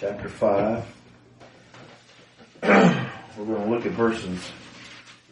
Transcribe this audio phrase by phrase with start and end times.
[0.00, 0.84] chapter 5.
[2.62, 4.52] We're going to look at verses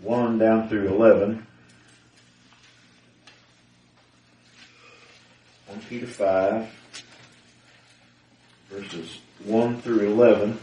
[0.02, 1.46] 1 down through 11.
[5.66, 6.68] 1 Peter 5,
[8.70, 10.58] verses 1 through 11.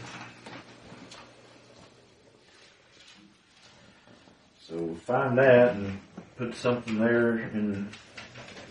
[4.68, 5.98] So find that and
[6.36, 7.88] put something there, and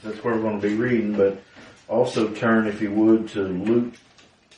[0.04, 1.42] that's where we're going to be reading, but
[1.88, 3.94] also turn, if you would, to Luke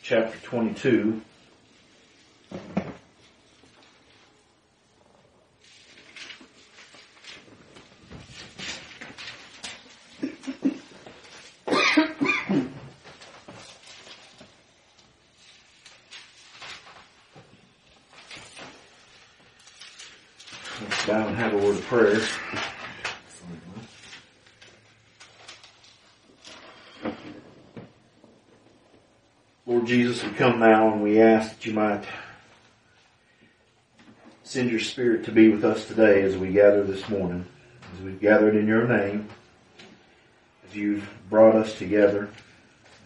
[0.07, 1.19] chapter 22.
[20.81, 22.21] Let's bow and have a word of prayer.
[29.67, 32.03] Lord Jesus, we come now and we ask that you might
[34.43, 37.45] send your spirit to be with us today as we gather this morning,
[37.93, 39.29] as we've gathered in your name,
[40.67, 42.27] as you've brought us together,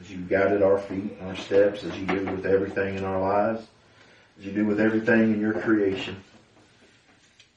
[0.02, 3.22] as you've guided our feet, and our steps, as you do with everything in our
[3.22, 3.68] lives,
[4.40, 6.16] as you do with everything in your creation.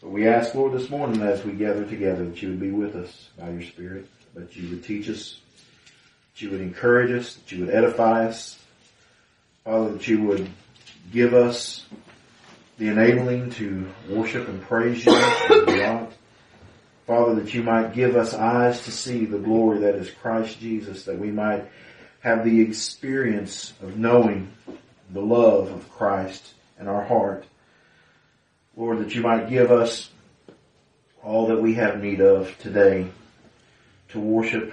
[0.03, 2.95] But we ask, Lord, this morning as we gather together that you would be with
[2.95, 5.41] us by your Spirit, that you would teach us,
[6.35, 8.62] that you would encourage us, that you would edify us,
[9.65, 10.51] Father, that you would
[11.13, 11.87] give us
[12.79, 16.13] the enabling to worship and praise you ought.
[17.07, 21.05] Father, that you might give us eyes to see the glory that is Christ Jesus,
[21.05, 21.65] that we might
[22.21, 24.53] have the experience of knowing
[25.11, 27.45] the love of Christ in our heart.
[28.77, 30.11] Lord, that you might give us
[31.23, 33.07] all that we have need of today
[34.09, 34.73] to worship,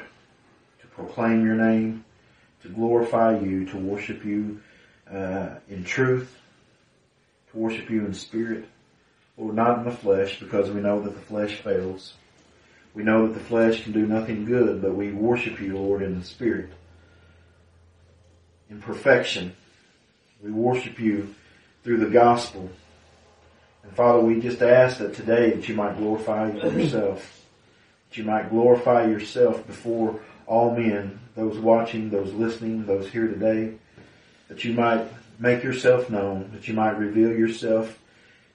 [0.81, 2.05] to proclaim your name,
[2.63, 4.61] to glorify you, to worship you
[5.13, 6.35] uh, in truth,
[7.51, 8.65] to worship you in spirit.
[9.37, 12.13] Lord, not in the flesh, because we know that the flesh fails.
[12.93, 16.19] We know that the flesh can do nothing good, but we worship you, Lord, in
[16.19, 16.69] the spirit.
[18.69, 19.55] In perfection.
[20.43, 21.33] We worship you
[21.83, 22.69] through the gospel.
[23.83, 27.45] And Father, we just ask that today that you might glorify yourself.
[28.09, 33.75] That you might glorify yourself before all men, those watching, those listening, those here today
[34.49, 35.07] that you might
[35.39, 37.97] make yourself known, that you might reveal yourself.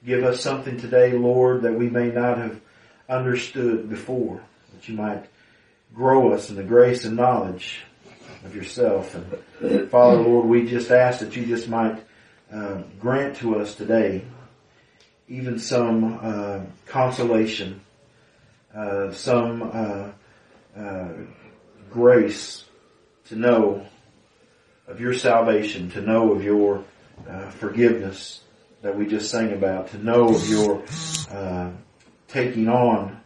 [0.05, 2.61] Give us something today, Lord, that we may not have
[3.09, 4.43] understood before,
[4.75, 5.25] that you might
[5.95, 7.81] grow us in the grace and knowledge
[8.45, 9.17] of yourself.
[9.63, 12.05] And Father, Lord, we just ask that you just might
[12.53, 14.25] uh, grant to us today
[15.29, 17.81] even some uh, consolation,
[18.75, 20.09] uh, some uh,
[20.79, 21.09] uh,
[21.91, 22.65] grace
[23.27, 23.87] to know
[24.87, 26.85] of your salvation, to know of your
[27.29, 28.43] uh, forgiveness
[28.83, 30.83] that we just sang about, to know of your
[31.31, 31.71] uh,
[32.29, 33.21] taking on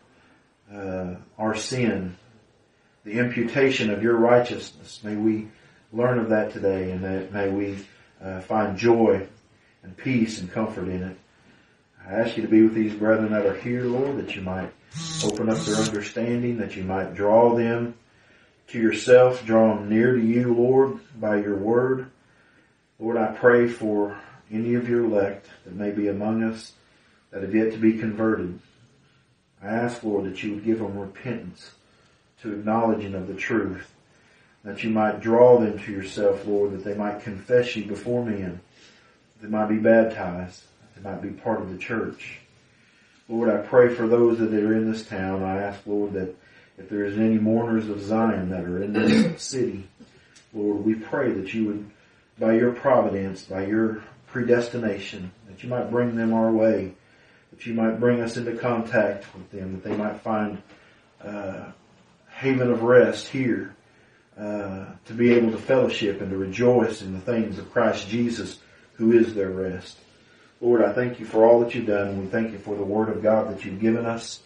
[0.72, 2.16] uh, our sin,
[3.04, 5.00] the imputation of your righteousness.
[5.02, 5.48] May we
[5.92, 7.78] learn of that today, and that may we
[8.22, 9.26] uh, find joy
[9.82, 11.16] and peace and comfort in it.
[12.06, 14.70] I ask you to be with these brethren that are here, Lord, that you might
[15.24, 17.94] open up their understanding, that you might draw them
[18.68, 22.10] to yourself, draw them near to you, Lord, by your word.
[22.98, 24.18] Lord, I pray for
[24.50, 26.72] any of your elect that may be among us
[27.30, 28.58] that have yet to be converted.
[29.62, 31.72] I ask, Lord, that you would give them repentance
[32.42, 33.92] to acknowledging of the truth,
[34.64, 38.60] that you might draw them to yourself, Lord, that they might confess you before men,
[39.40, 40.62] that they might be baptized,
[40.94, 42.38] that they might be part of the church.
[43.28, 45.42] Lord, I pray for those that are in this town.
[45.42, 46.34] I ask, Lord, that
[46.78, 49.88] if there is any mourners of Zion that are in this city,
[50.54, 51.90] Lord, we pray that you would,
[52.38, 56.94] by your providence, by your predestination, that you might bring them our way,
[57.50, 60.62] that you might bring us into contact with them, that they might find
[61.22, 61.72] uh,
[62.30, 63.74] haven of rest here,
[64.38, 68.58] uh, to be able to fellowship and to rejoice in the things of Christ Jesus,
[68.94, 69.98] who is their rest.
[70.60, 72.20] Lord, I thank you for all that you've done.
[72.20, 74.40] We thank you for the word of God that you've given us.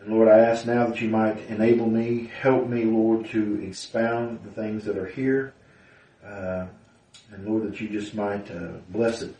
[0.00, 4.40] And Lord, I ask now that you might enable me, help me, Lord, to expound
[4.44, 5.52] the things that are here.
[6.24, 6.66] Uh,
[7.32, 9.36] and Lord, that you just might uh, bless it.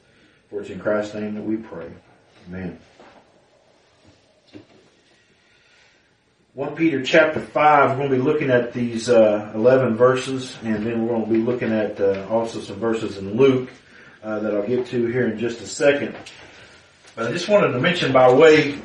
[0.51, 1.91] For it's in Christ's name that we pray.
[2.49, 2.79] Amen.
[6.53, 10.85] 1 Peter chapter 5, we're going to be looking at these uh, 11 verses, and
[10.85, 13.71] then we're going to be looking at uh, also some verses in Luke
[14.23, 16.15] uh, that I'll get to here in just a second.
[17.15, 18.79] But I just wanted to mention by way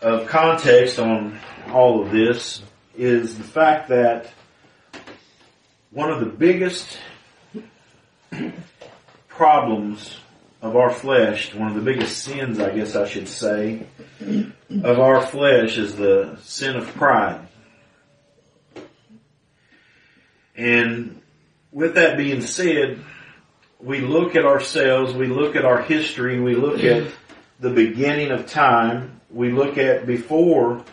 [0.00, 2.62] of context on all of this
[2.96, 4.30] is the fact that
[5.90, 6.98] one of the biggest
[9.28, 10.18] problems
[10.60, 13.86] of our flesh, one of the biggest sins, I guess I should say,
[14.20, 17.46] of our flesh is the sin of pride.
[20.56, 21.20] And
[21.70, 22.98] with that being said,
[23.80, 27.12] we look at ourselves, we look at our history, we look at
[27.60, 30.84] the beginning of time, we look at before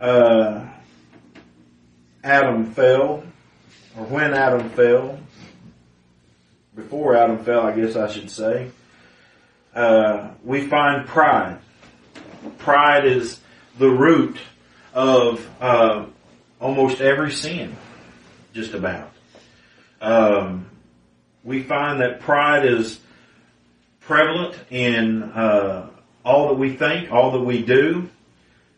[0.00, 0.66] uh,
[2.24, 3.24] Adam fell,
[3.96, 5.18] or when Adam fell,
[6.74, 8.70] before Adam fell, I guess I should say,
[9.74, 11.58] uh, we find pride.
[12.58, 13.40] Pride is
[13.78, 14.38] the root
[14.92, 16.06] of uh,
[16.60, 17.76] almost every sin,
[18.52, 19.12] just about.
[20.00, 20.66] Um,
[21.44, 22.98] we find that pride is
[24.00, 25.85] prevalent in uh,
[26.26, 28.08] all that we think, all that we do.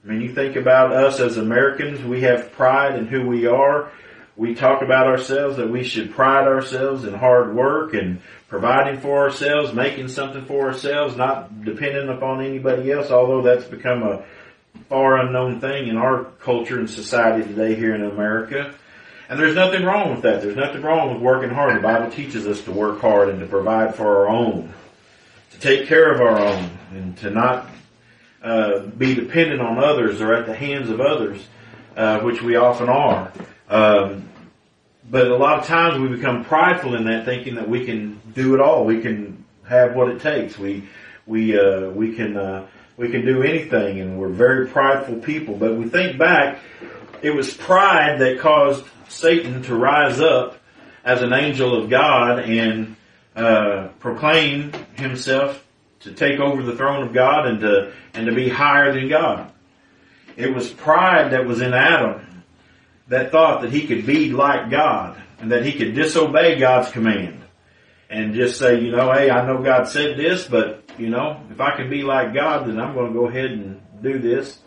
[0.05, 3.91] I mean, you think about us as Americans, we have pride in who we are.
[4.37, 9.19] We talk about ourselves that we should pride ourselves in hard work and providing for
[9.19, 14.23] ourselves, making something for ourselves, not depending upon anybody else, although that's become a
[14.89, 18.75] far unknown thing in our culture and society today here in America.
[19.29, 20.41] And there's nothing wrong with that.
[20.41, 21.77] There's nothing wrong with working hard.
[21.77, 24.73] The Bible teaches us to work hard and to provide for our own,
[25.61, 27.69] take care of our own, and to not
[28.43, 31.45] uh, be dependent on others or at the hands of others,
[31.97, 33.33] uh, which we often are.
[33.69, 34.29] Um,
[35.11, 38.55] but a lot of times we become prideful in that, thinking that we can do
[38.55, 38.85] it all.
[38.85, 40.59] We can have what it takes.
[40.59, 40.89] We
[41.27, 42.67] we uh, we can uh,
[42.97, 45.55] we can do anything, and we're very prideful people.
[45.57, 46.59] But we think back,
[47.23, 50.59] it was pride that caused Satan to rise up
[51.05, 52.97] as an angel of God and
[53.39, 55.65] uh, proclaim himself
[56.01, 59.53] to take over the throne of God and to and to be higher than God.
[60.37, 62.45] It was pride that was in Adam
[63.09, 67.41] that thought that he could be like God and that he could disobey God's command
[68.11, 71.61] and just say, you know, hey, I know God said this, but you know, if
[71.61, 74.59] I can be like God, then I'm going to go ahead and do this.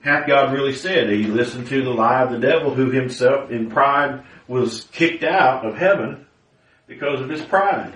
[0.00, 1.08] Hath God really said?
[1.08, 5.64] He listened to the lie of the devil who himself in pride was kicked out
[5.64, 6.26] of heaven
[6.86, 7.92] because of his pride.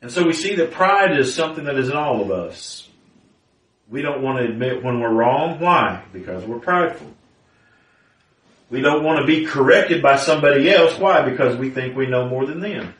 [0.00, 2.88] And so we see that pride is something that is in all of us.
[3.88, 5.58] We don't want to admit when we're wrong.
[5.60, 6.04] Why?
[6.12, 7.12] Because we're prideful.
[8.70, 10.98] We don't want to be corrected by somebody else.
[10.98, 11.28] Why?
[11.28, 12.94] Because we think we know more than them.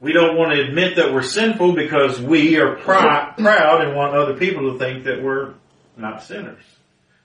[0.00, 4.14] We don't want to admit that we're sinful because we are pr- proud and want
[4.14, 5.54] other people to think that we're
[5.96, 6.62] not sinners,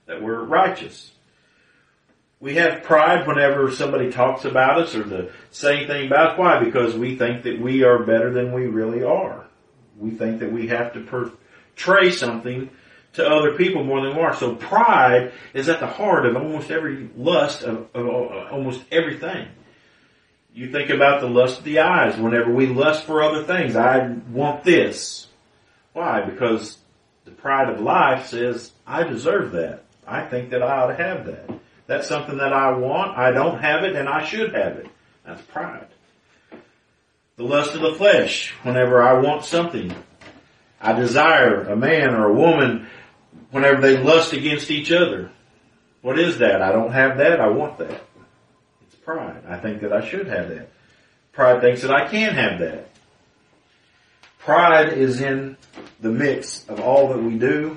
[0.06, 1.10] that we're righteous.
[2.42, 6.38] We have pride whenever somebody talks about us or the same thing about us.
[6.40, 6.58] Why?
[6.58, 9.46] Because we think that we are better than we really are.
[9.96, 12.68] We think that we have to portray something
[13.12, 14.34] to other people more than we are.
[14.34, 19.46] So pride is at the heart of almost every lust of, of, of almost everything.
[20.52, 22.18] You think about the lust of the eyes.
[22.18, 25.28] Whenever we lust for other things, I want this.
[25.92, 26.22] Why?
[26.22, 26.78] Because
[27.24, 29.84] the pride of life says, I deserve that.
[30.04, 31.61] I think that I ought to have that.
[31.92, 33.18] That's something that I want.
[33.18, 34.86] I don't have it and I should have it.
[35.26, 35.88] That's pride.
[37.36, 38.54] The lust of the flesh.
[38.62, 39.94] Whenever I want something,
[40.80, 42.86] I desire a man or a woman
[43.50, 45.30] whenever they lust against each other.
[46.00, 46.62] What is that?
[46.62, 47.42] I don't have that.
[47.42, 48.00] I want that
[48.86, 49.42] It's pride.
[49.46, 50.70] I think that I should have that.
[51.32, 52.88] Pride thinks that I can have that.
[54.38, 55.58] Pride is in
[56.00, 57.76] the mix of all that we do.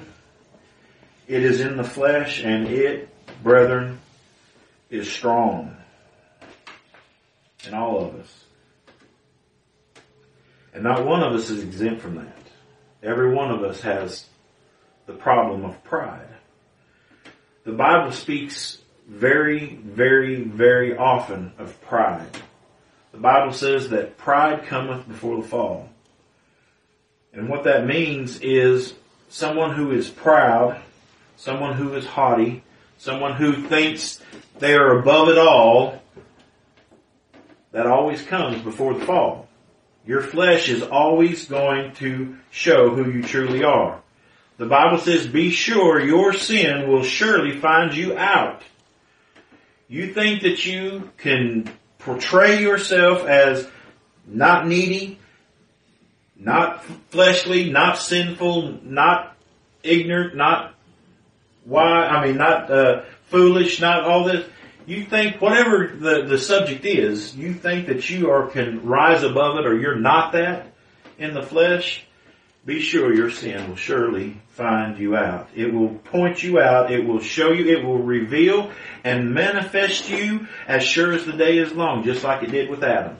[1.27, 3.09] It is in the flesh and it,
[3.43, 3.99] brethren,
[4.89, 5.75] is strong
[7.67, 8.43] in all of us.
[10.73, 12.37] And not one of us is exempt from that.
[13.01, 14.25] Every one of us has
[15.05, 16.27] the problem of pride.
[17.63, 22.27] The Bible speaks very, very, very often of pride.
[23.11, 25.89] The Bible says that pride cometh before the fall.
[27.31, 28.93] And what that means is
[29.29, 30.81] someone who is proud,
[31.37, 32.63] someone who is haughty,
[32.97, 34.21] someone who thinks
[34.59, 36.01] they are above it all,
[37.71, 39.49] that always comes before the fall.
[40.05, 44.01] Your flesh is always going to show who you truly are.
[44.57, 48.61] The Bible says, be sure your sin will surely find you out.
[49.89, 53.67] You think that you can portray yourself as
[54.25, 55.19] not needy,
[56.37, 59.35] not fleshly, not sinful, not
[59.83, 60.74] ignorant, not
[61.65, 64.47] why, I mean, not uh, foolish, not all this.
[64.85, 69.57] You think whatever the, the subject is, you think that you are can rise above
[69.57, 70.67] it or you're not that
[71.17, 72.05] in the flesh
[72.65, 75.49] be sure your sin will surely find you out.
[75.53, 76.91] It will point you out.
[76.91, 77.77] It will show you.
[77.77, 78.71] It will reveal
[79.03, 82.83] and manifest you as sure as the day is long, just like it did with
[82.83, 83.17] Adam.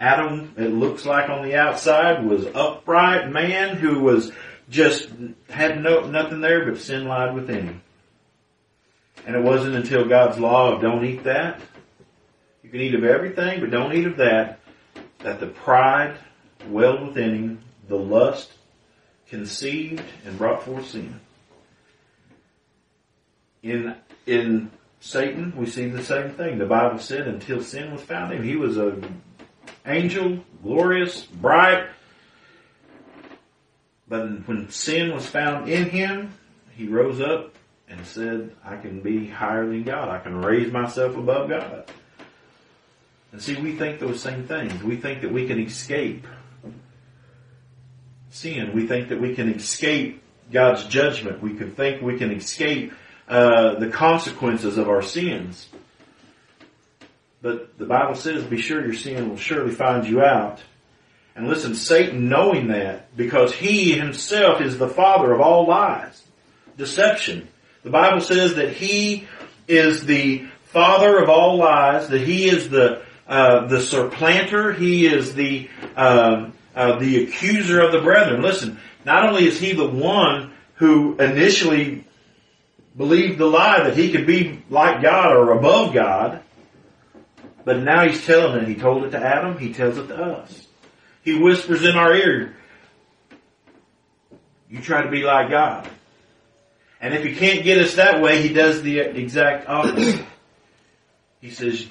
[0.00, 4.32] Adam, it looks like on the outside, was upright man who was
[4.74, 5.08] just
[5.48, 7.82] had no nothing there but sin lied within him.
[9.24, 11.60] And it wasn't until God's law of don't eat that.
[12.62, 14.58] You can eat of everything, but don't eat of that,
[15.20, 16.18] that the pride
[16.68, 18.52] welled within him, the lust
[19.28, 21.20] conceived and brought forth sin.
[23.62, 23.94] In
[24.26, 26.58] in Satan, we see the same thing.
[26.58, 29.00] The Bible said until sin was found in him, he was a
[29.86, 31.86] angel, glorious, bright.
[34.08, 36.34] But when sin was found in him,
[36.76, 37.54] he rose up
[37.88, 40.08] and said, I can be higher than God.
[40.08, 41.90] I can raise myself above God.
[43.32, 44.82] And see, we think those same things.
[44.82, 46.26] We think that we can escape
[48.30, 48.72] sin.
[48.74, 51.40] We think that we can escape God's judgment.
[51.42, 52.92] We can think we can escape
[53.28, 55.68] uh, the consequences of our sins.
[57.40, 60.60] But the Bible says, be sure your sin will surely find you out.
[61.36, 66.22] And listen, Satan knowing that, because he himself is the father of all lies,
[66.76, 67.48] deception.
[67.82, 69.26] The Bible says that he
[69.66, 75.34] is the father of all lies, that he is the, uh, the supplanter, he is
[75.34, 78.40] the, uh, uh, the accuser of the brethren.
[78.40, 82.04] Listen, not only is he the one who initially
[82.96, 86.40] believed the lie that he could be like God or above God,
[87.64, 88.68] but now he's telling it.
[88.68, 90.63] He told it to Adam, he tells it to us.
[91.24, 92.54] He whispers in our ear,
[94.68, 95.88] you try to be like God.
[97.00, 100.24] And if he can't get us that way, he does the exact opposite.
[101.40, 101.86] He says,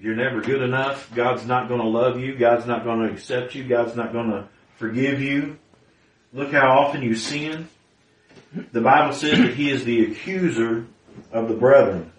[0.00, 1.14] you're never good enough.
[1.14, 2.36] God's not going to love you.
[2.36, 3.62] God's not going to accept you.
[3.62, 4.48] God's not going to
[4.78, 5.58] forgive you.
[6.32, 7.68] Look how often you sin.
[8.72, 10.86] The Bible says that he is the accuser
[11.30, 12.10] of the brethren.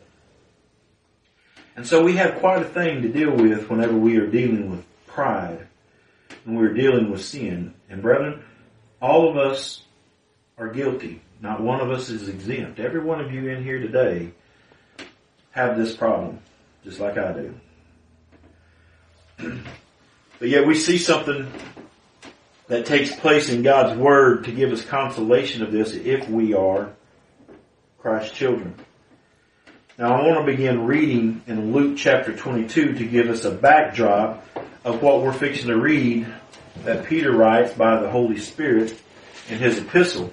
[1.76, 4.86] And so we have quite a thing to deal with whenever we are dealing with
[5.08, 5.68] pride
[6.46, 7.74] and we're dealing with sin.
[7.90, 8.44] And brethren,
[9.02, 9.84] all of us
[10.58, 11.22] are guilty.
[11.42, 12.80] Not one of us is exempt.
[12.80, 14.32] Every one of you in here today
[15.52, 16.40] have this problem,
[16.84, 17.56] just like I do.
[20.40, 21.52] but yet we see something
[22.68, 26.94] that takes place in God's Word to give us consolation of this if we are
[28.00, 28.76] Christ's children.
[29.98, 34.44] Now I want to begin reading in Luke chapter 22 to give us a backdrop
[34.84, 36.28] of what we're fixing to read
[36.84, 39.00] that Peter writes by the Holy Spirit
[39.50, 40.32] in his epistle.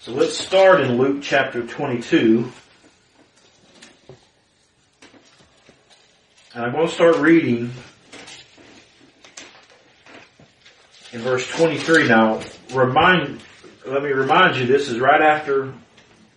[0.00, 2.50] So let's start in Luke chapter 22.
[6.54, 7.72] And I'm going to start reading
[11.12, 12.08] in verse 23.
[12.08, 12.40] Now,
[12.72, 13.40] remind,
[13.86, 15.72] let me remind you, this is right after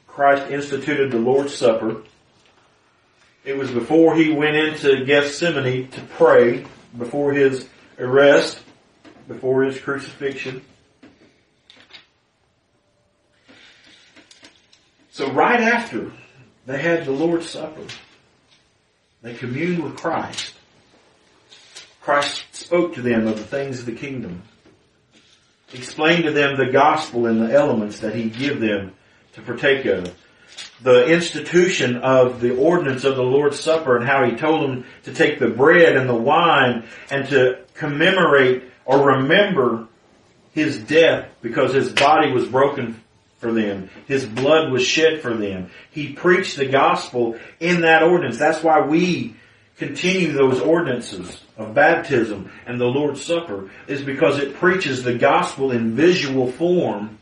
[0.08, 2.04] Christ instituted the Lord's Supper.
[3.44, 7.68] It was before he went into Gethsemane to pray, before his
[7.98, 8.60] arrest,
[9.28, 10.62] before his crucifixion.
[15.12, 16.12] So right after
[16.68, 17.88] they had the Lord's Supper,
[19.24, 20.54] they communed with Christ.
[22.02, 24.44] Christ spoke to them of the things of the kingdom
[25.74, 28.94] explained to them the gospel and the elements that he give them
[29.34, 30.14] to partake of.
[30.82, 35.14] The institution of the ordinance of the Lord's Supper and how he told them to
[35.14, 39.88] take the bread and the wine and to commemorate or remember
[40.54, 43.02] his death because his body was broken
[43.40, 43.90] for them.
[44.08, 45.70] His blood was shed for them.
[45.92, 48.38] He preached the gospel in that ordinance.
[48.38, 49.36] That's why we
[49.78, 55.72] continue those ordinances of baptism and the Lord's Supper is because it preaches the gospel
[55.72, 57.20] in visual form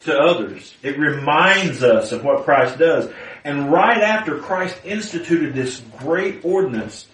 [0.00, 0.74] to others.
[0.82, 3.10] It reminds us of what Christ does.
[3.44, 7.06] And right after Christ instituted this great ordinance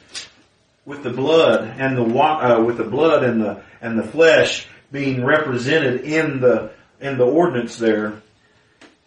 [0.85, 5.25] with the blood and the uh, with the blood and the and the flesh being
[5.25, 8.23] represented in the in the ordinance there,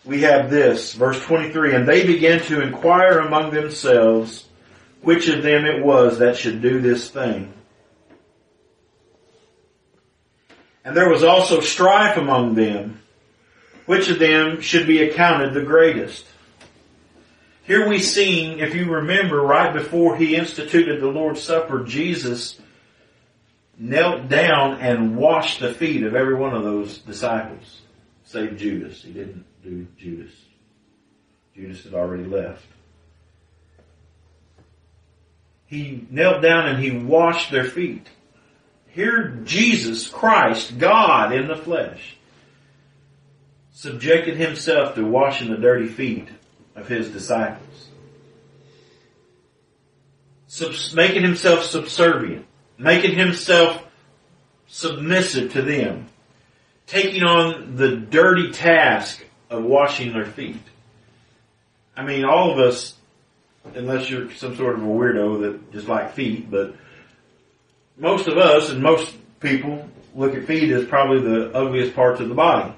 [0.05, 4.45] we have this verse 23 and they began to inquire among themselves
[5.01, 7.53] which of them it was that should do this thing.
[10.83, 13.01] And there was also strife among them,
[13.89, 16.25] which of them should be accounted the greatest.
[17.63, 22.59] Here we see, if you remember, right before he instituted the Lord's Supper, Jesus
[23.77, 27.81] knelt down and washed the feet of every one of those disciples,
[28.25, 29.01] save Judas.
[29.01, 30.33] He didn't do Judas.
[31.55, 32.65] Judas had already left
[35.69, 38.07] he knelt down and he washed their feet.
[38.87, 42.17] Here Jesus Christ, God in the flesh,
[43.79, 46.27] subjected himself to washing the dirty feet
[46.75, 47.87] of his disciples.
[50.47, 52.45] Subs- making himself subservient.
[52.77, 53.85] making himself
[54.67, 56.07] submissive to them,
[56.87, 60.61] taking on the dirty task of washing their feet.
[61.95, 62.95] I mean, all of us,
[63.75, 66.75] unless you're some sort of a weirdo that just like feet, but
[67.97, 72.27] most of us and most people look at feet as probably the ugliest parts of
[72.27, 72.73] the body.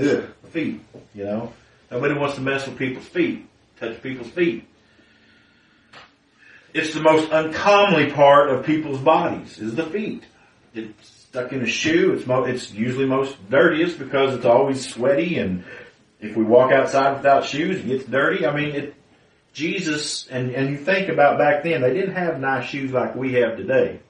[0.00, 0.80] Ugh, feet,
[1.14, 1.52] you know.
[1.90, 4.66] Nobody wants to mess with people's feet, touch people's feet.
[6.72, 10.24] It's the most uncomely part of people's bodies is the feet.
[10.74, 12.12] It's stuck in a shoe.
[12.14, 15.64] It's mo- it's usually most dirtiest because it's always sweaty and
[16.20, 18.46] if we walk outside without shoes, it gets dirty.
[18.46, 18.94] I mean, it,
[19.52, 23.34] Jesus, and, and you think about back then, they didn't have nice shoes like we
[23.34, 24.00] have today.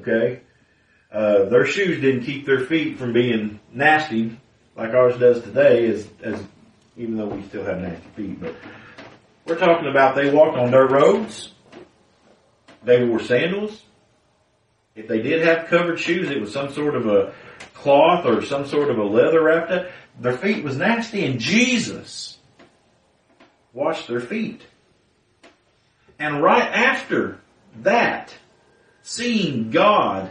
[0.00, 0.40] Okay?
[1.10, 4.38] Uh, their shoes didn't keep their feet from being nasty
[4.76, 6.42] like ours does today as, as,
[6.96, 8.54] even though we still have nasty feet, but
[9.46, 11.52] we're talking about they walked on dirt roads.
[12.84, 13.82] They wore sandals.
[14.94, 17.32] If they did have covered shoes, it was some sort of a
[17.74, 19.86] cloth or some sort of a leather wrapped up.
[20.20, 22.38] Their feet was nasty and Jesus
[23.72, 24.62] washed their feet.
[26.18, 27.40] And right after
[27.82, 28.32] that,
[29.02, 30.30] seeing God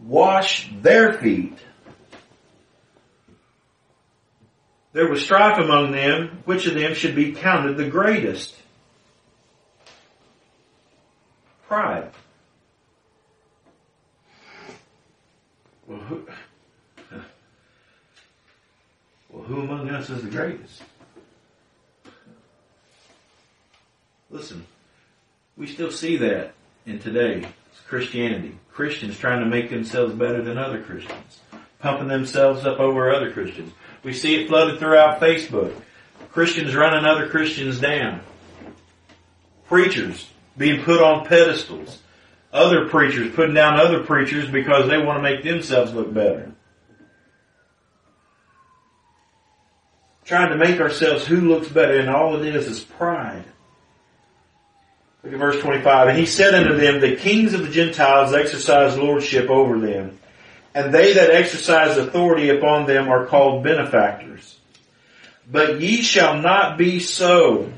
[0.00, 1.58] wash their feet,
[4.92, 8.56] there was strife among them, which of them should be counted the greatest.
[11.66, 12.10] Pride.
[15.86, 16.26] Well, who,
[19.30, 20.82] well, who among us is the greatest?
[24.30, 24.66] Listen,
[25.56, 26.52] we still see that
[26.86, 27.46] in today.
[27.86, 28.58] Christianity.
[28.72, 31.40] Christians trying to make themselves better than other Christians.
[31.78, 33.70] Pumping themselves up over other Christians.
[34.02, 35.74] We see it flooded throughout Facebook.
[36.32, 38.20] Christians running other Christians down.
[39.66, 42.00] Preachers being put on pedestals.
[42.52, 46.52] Other preachers putting down other preachers because they want to make themselves look better.
[50.24, 53.44] Trying to make ourselves who looks better and all it is is pride.
[55.22, 56.08] Look at verse 25.
[56.08, 60.18] And he said unto them, The kings of the Gentiles exercise lordship over them,
[60.74, 64.58] and they that exercise authority upon them are called benefactors.
[65.50, 67.72] But ye shall not be so.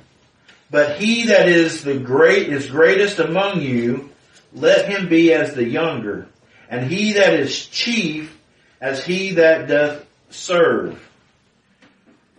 [0.70, 4.10] But he that is the great is greatest among you,
[4.52, 6.28] let him be as the younger,
[6.68, 8.36] and he that is chief
[8.80, 11.00] as he that doth serve.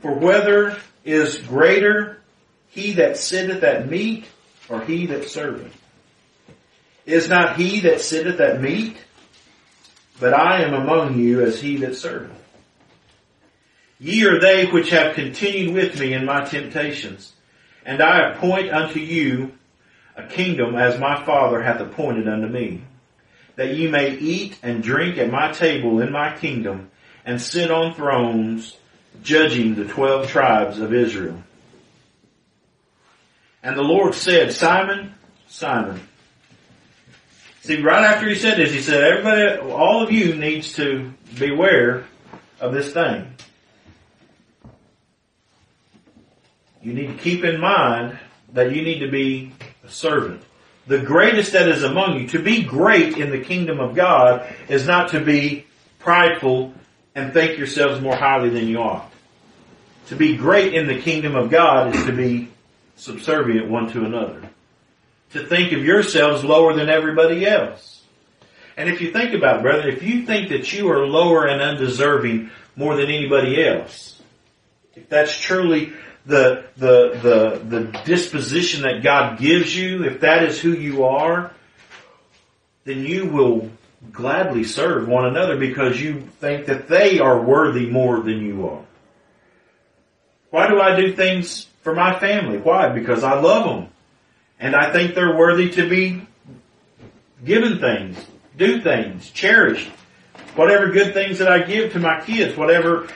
[0.01, 2.21] For whether is greater
[2.69, 4.25] he that sitteth at meat
[4.69, 5.73] or he that serveth?
[7.05, 8.97] Is not he that sitteth at meat?
[10.19, 12.31] But I am among you as he that serveth.
[13.99, 17.33] Ye are they which have continued with me in my temptations,
[17.85, 19.53] and I appoint unto you
[20.15, 22.81] a kingdom as my Father hath appointed unto me,
[23.55, 26.91] that ye may eat and drink at my table in my kingdom,
[27.25, 28.77] and sit on thrones,
[29.23, 31.41] judging the twelve tribes of Israel.
[33.63, 35.13] And the Lord said, Simon,
[35.47, 36.01] Simon.
[37.65, 42.05] See, right after he said this, he said, everybody, all of you needs to beware
[42.59, 43.33] of this thing.
[46.83, 48.19] You need to keep in mind
[48.53, 49.51] that you need to be
[49.83, 50.43] a servant.
[50.85, 54.85] The greatest that is among you, to be great in the kingdom of God is
[54.85, 55.65] not to be
[55.97, 56.71] prideful
[57.15, 59.11] and think yourselves more highly than you ought.
[60.09, 62.47] To be great in the kingdom of God is to be
[62.95, 64.51] subservient one to another.
[65.35, 68.01] To think of yourselves lower than everybody else.
[68.77, 71.61] And if you think about it, brother, if you think that you are lower and
[71.61, 74.21] undeserving more than anybody else,
[74.95, 75.91] if that's truly
[76.25, 81.51] the, the, the, the disposition that God gives you, if that is who you are,
[82.85, 83.69] then you will
[84.13, 88.85] gladly serve one another because you think that they are worthy more than you are.
[90.49, 92.57] Why do I do things for my family?
[92.57, 92.87] Why?
[92.87, 93.91] Because I love them.
[94.59, 96.21] And I think they're worthy to be
[97.43, 98.17] given things,
[98.57, 99.89] do things, cherished.
[100.55, 103.09] Whatever good things that I give to my kids, whatever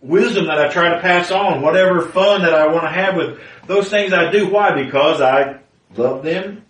[0.00, 3.40] wisdom that I try to pass on, whatever fun that I want to have with
[3.66, 4.48] those things I do.
[4.48, 4.82] Why?
[4.82, 5.58] Because I
[5.96, 6.64] love them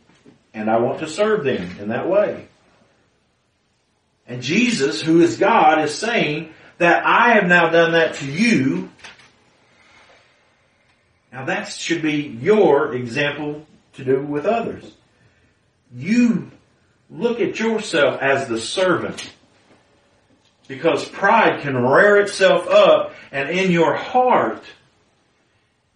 [0.55, 2.49] and I want to serve them in that way.
[4.27, 8.91] And Jesus, who is God, is saying that I have now done that to you.
[11.33, 14.91] Now that should be your example to do with others.
[15.95, 16.51] You
[17.11, 19.31] look at yourself as the servant
[20.69, 24.65] because pride can rear itself up and in your heart,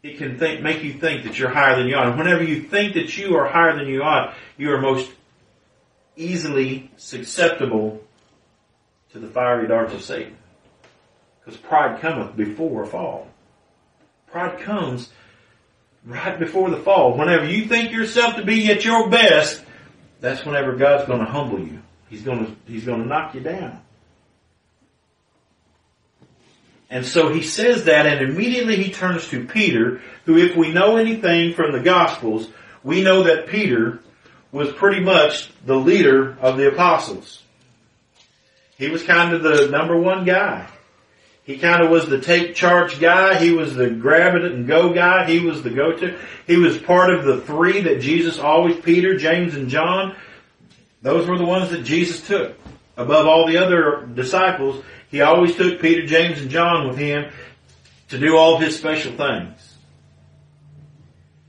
[0.02, 2.08] it can think, make you think that you're higher than you are.
[2.08, 5.10] And whenever you think that you are higher than you ought, you are most
[6.16, 8.02] easily susceptible
[9.12, 10.36] to the fiery darts of Satan.
[11.40, 13.28] Because pride cometh before a fall.
[14.30, 15.10] Pride comes
[16.04, 17.16] right before the fall.
[17.16, 19.62] Whenever you think yourself to be at your best,
[20.20, 21.80] that's whenever God's going to humble you.
[22.08, 23.80] He's going to, He's going to knock you down.
[26.90, 30.96] And so he says that and immediately he turns to Peter, who if we know
[30.96, 32.50] anything from the Gospels,
[32.82, 34.00] we know that Peter
[34.50, 37.42] was pretty much the leader of the apostles.
[38.76, 40.66] He was kind of the number one guy.
[41.44, 43.38] He kind of was the take charge guy.
[43.38, 45.28] He was the grab it and go guy.
[45.28, 46.18] He was the go-to.
[46.46, 50.16] He was part of the three that Jesus always, Peter, James, and John.
[51.02, 52.56] Those were the ones that Jesus took.
[52.96, 57.32] Above all the other disciples, he always took Peter, James, and John with him
[58.10, 59.76] to do all of his special things.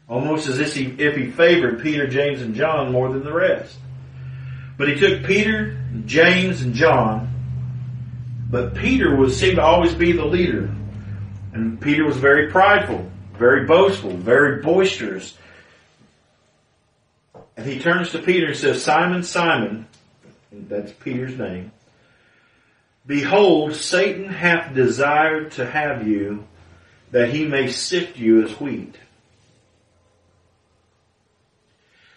[0.08, 3.78] Almost as if he, if he favored Peter, James, and John more than the rest.
[4.78, 7.31] But he took Peter, James, and John,
[8.52, 10.70] but Peter was, seemed to always be the leader.
[11.54, 15.38] And Peter was very prideful, very boastful, very boisterous.
[17.56, 19.88] And he turns to Peter and says, Simon, Simon,
[20.52, 21.72] that's Peter's name,
[23.06, 26.46] behold, Satan hath desired to have you
[27.12, 28.96] that he may sift you as wheat.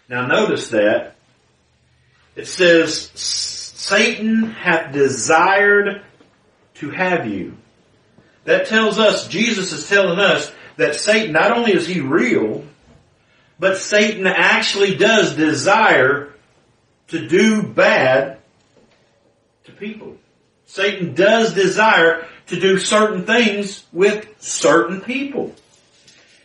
[0.07, 1.15] Now notice that
[2.35, 6.03] it says, Satan hath desired
[6.75, 7.57] to have you.
[8.45, 12.63] That tells us, Jesus is telling us that Satan, not only is he real,
[13.59, 16.33] but Satan actually does desire
[17.07, 18.39] to do bad
[19.65, 20.17] to people.
[20.65, 25.53] Satan does desire to do certain things with certain people.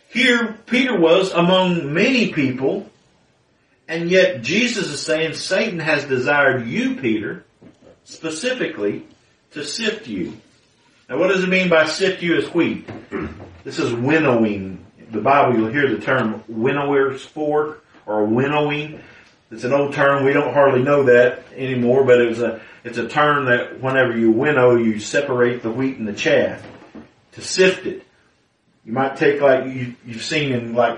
[0.09, 2.89] Here, Peter was among many people,
[3.87, 7.45] and yet Jesus is saying Satan has desired you, Peter,
[8.03, 9.05] specifically,
[9.51, 10.33] to sift you.
[11.09, 12.89] Now what does it mean by sift you as wheat?
[13.63, 14.83] This is winnowing.
[15.11, 18.99] The Bible, you'll hear the term winnower's fork or winnowing.
[19.51, 20.25] It's an old term.
[20.25, 24.17] We don't hardly know that anymore, but it was a, it's a term that whenever
[24.17, 26.65] you winnow, you separate the wheat and the chaff
[27.33, 28.03] to sift it.
[28.83, 30.97] You might take like you, you've seen in like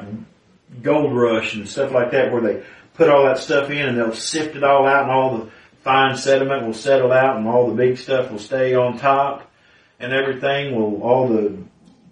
[0.82, 2.64] Gold Rush and stuff like that where they
[2.94, 5.52] put all that stuff in and they'll sift it all out and all the
[5.84, 9.52] fine sediment will settle out and all the big stuff will stay on top
[10.00, 11.58] and everything will, all the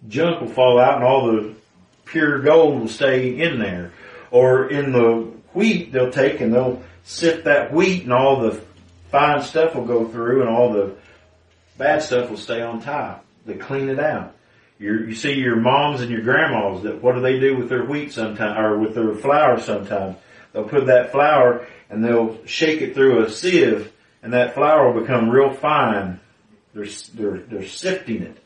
[0.07, 1.55] junk will fall out and all the
[2.05, 3.93] pure gold will stay in there.
[4.29, 8.61] Or in the wheat, they'll take and they'll sift that wheat and all the
[9.09, 10.95] fine stuff will go through and all the
[11.77, 13.25] bad stuff will stay on top.
[13.45, 14.35] They clean it out.
[14.79, 17.85] You're, you see your moms and your grandmas that what do they do with their
[17.85, 20.17] wheat sometimes or with their flour sometimes?
[20.51, 23.91] They'll put that flour and they'll shake it through a sieve
[24.23, 26.19] and that flour will become real fine.
[26.73, 28.37] They're, they're, they're sifting it.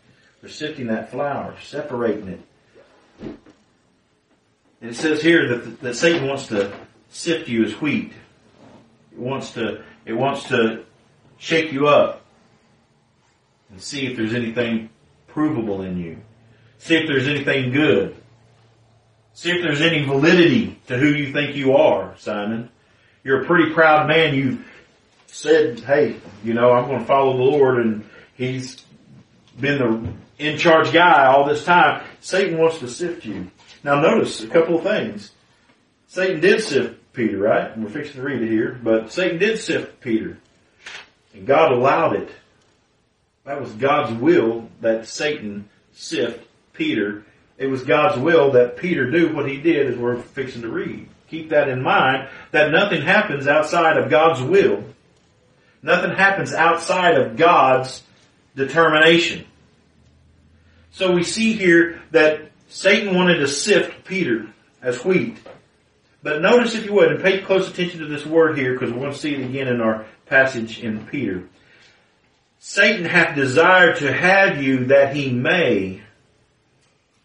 [0.41, 2.41] They're sifting that flour, separating it.
[4.81, 6.73] And it says here that, that Satan wants to
[7.10, 8.13] sift you as wheat.
[9.12, 10.84] It wants to, it wants to
[11.38, 12.25] shake you up
[13.69, 14.89] and see if there's anything
[15.27, 16.17] provable in you.
[16.79, 18.15] See if there's anything good.
[19.34, 22.69] See if there's any validity to who you think you are, Simon.
[23.25, 24.35] You're a pretty proud man.
[24.35, 24.59] You
[25.25, 28.85] said, hey, you know, I'm going to follow the Lord and he's
[29.59, 32.05] been the in charge guy all this time.
[32.21, 33.49] Satan wants to sift you.
[33.83, 35.31] Now notice a couple of things.
[36.07, 37.75] Satan did sift Peter, right?
[37.75, 40.38] We're fixing to read it here, but Satan did sift Peter.
[41.33, 42.29] And God allowed it.
[43.43, 47.25] That was God's will that Satan sift Peter.
[47.57, 51.07] It was God's will that Peter do what he did as we're fixing to read.
[51.29, 54.83] Keep that in mind, that nothing happens outside of God's will.
[55.81, 58.03] Nothing happens outside of God's
[58.55, 59.45] determination.
[60.91, 64.47] So we see here that Satan wanted to sift Peter
[64.81, 65.38] as wheat.
[66.23, 69.01] But notice if you would, and pay close attention to this word here because we're
[69.01, 71.43] going to see it again in our passage in Peter.
[72.59, 76.01] Satan hath desired to have you that he may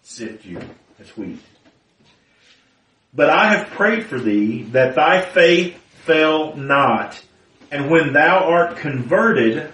[0.02, 0.60] sift you
[1.00, 1.38] as wheat.
[3.12, 7.20] But I have prayed for thee that thy faith fail not,
[7.70, 9.72] and when thou art converted,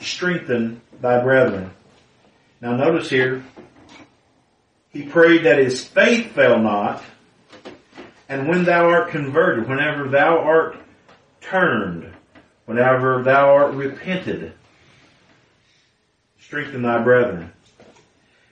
[0.00, 1.70] strengthen thy brethren.
[2.60, 3.42] Now notice here,
[4.90, 7.02] he prayed that his faith fail not,
[8.28, 10.76] and when thou art converted, whenever thou art
[11.40, 12.12] turned,
[12.66, 14.52] whenever thou art repented,
[16.38, 17.52] strengthen thy brethren.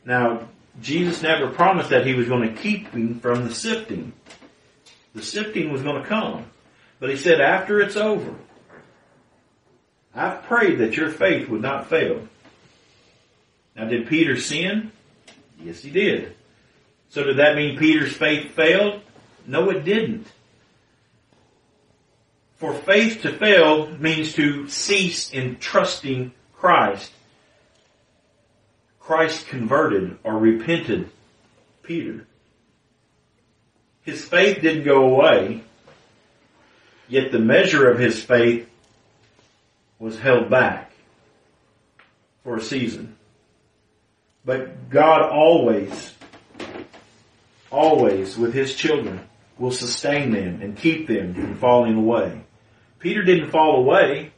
[0.05, 0.49] Now,
[0.81, 4.13] Jesus never promised that he was going to keep him from the sifting.
[5.15, 6.47] The sifting was going to come.
[6.99, 8.35] But he said, after it's over,
[10.15, 12.27] I've prayed that your faith would not fail.
[13.77, 14.93] Now did Peter sin?
[15.63, 16.35] Yes, he did.
[17.11, 19.03] So did that mean Peter's faith failed?
[19.47, 20.27] No, it didn't.
[22.57, 27.11] For faith to fail means to cease in trusting Christ.
[29.01, 31.11] Christ converted or repented
[31.83, 32.27] Peter.
[34.03, 35.63] His faith didn't go away,
[37.09, 38.69] yet the measure of his faith
[39.99, 40.93] was held back
[42.45, 43.17] for a season.
[44.45, 46.15] But God always,
[47.71, 49.21] always with his children
[49.59, 52.41] will sustain them and keep them from falling away.
[52.99, 54.33] Peter didn't fall away.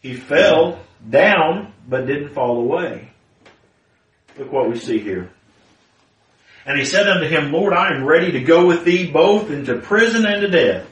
[0.00, 3.10] He fell down, but didn't fall away.
[4.38, 5.30] Look what we see here.
[6.66, 9.78] And he said unto him, Lord, I am ready to go with thee both into
[9.78, 10.86] prison and to death.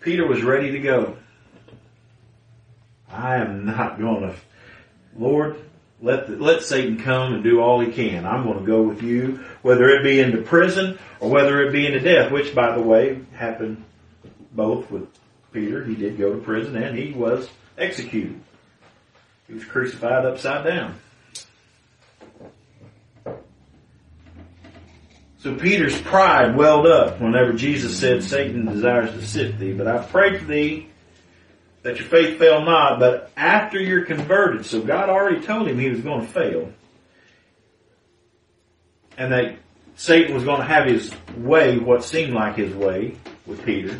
[0.00, 1.16] Peter was ready to go.
[3.12, 4.34] I am not going to,
[5.18, 5.56] Lord,
[6.00, 8.24] let, the, let Satan come and do all he can.
[8.24, 11.86] I'm going to go with you, whether it be into prison or whether it be
[11.86, 13.84] into death, which by the way happened
[14.52, 15.08] both with
[15.52, 15.84] Peter.
[15.84, 18.40] He did go to prison and he was executed.
[19.50, 20.94] He was crucified upside down.
[25.38, 30.04] So Peter's pride welled up whenever Jesus said, Satan desires to sift thee, but I
[30.04, 30.86] pray for thee
[31.82, 35.88] that your faith fail not, but after you're converted, so God already told him he
[35.88, 36.72] was going to fail,
[39.18, 39.56] and that
[39.96, 43.98] Satan was going to have his way, what seemed like his way, with Peter,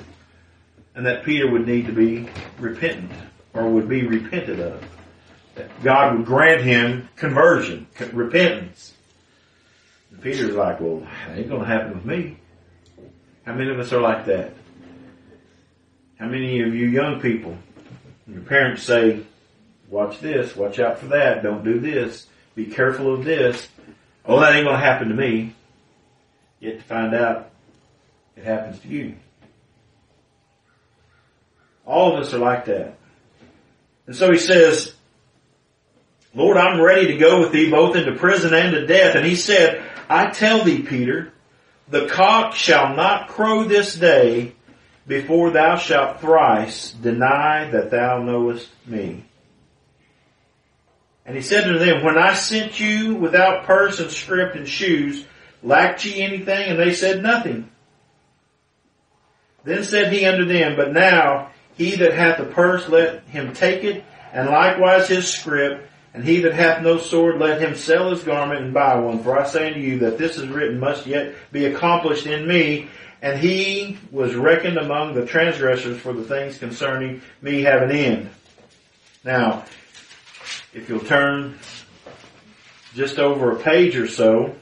[0.95, 3.11] and that Peter would need to be repentant,
[3.53, 4.85] or would be repented of.
[5.61, 8.95] That God would grant him conversion, repentance.
[10.11, 12.39] And Peter's like, well, it ain't going to happen with me.
[13.45, 14.55] How many of us are like that?
[16.19, 17.59] How many of you young people,
[18.27, 19.21] your parents say,
[19.91, 23.69] watch this, watch out for that, don't do this, be careful of this.
[24.25, 25.55] Oh, that ain't going to happen to me.
[26.59, 27.51] Yet to find out
[28.35, 29.15] it happens to you.
[31.85, 32.97] All of us are like that.
[34.07, 34.95] And so he says,
[36.35, 39.17] Lord, I'm ready to go with thee both into prison and to death.
[39.17, 41.33] And he said, I tell thee, Peter,
[41.89, 44.55] the cock shall not crow this day
[45.07, 49.25] before thou shalt thrice deny that thou knowest me.
[51.27, 55.25] And he said to them, When I sent you without purse and scrip and shoes,
[55.63, 56.71] lacked ye anything?
[56.71, 57.71] And they said, Nothing.
[59.65, 63.85] Then said he unto them, But now he that hath a purse, let him take
[63.85, 68.23] it, and likewise his scrip, and he that hath no sword, let him sell his
[68.23, 69.23] garment and buy one.
[69.23, 72.89] For I say unto you that this is written must yet be accomplished in me.
[73.23, 78.31] And he was reckoned among the transgressors for the things concerning me have an end.
[79.25, 79.65] Now,
[80.73, 81.59] if you'll turn
[82.95, 84.57] just over a page or so,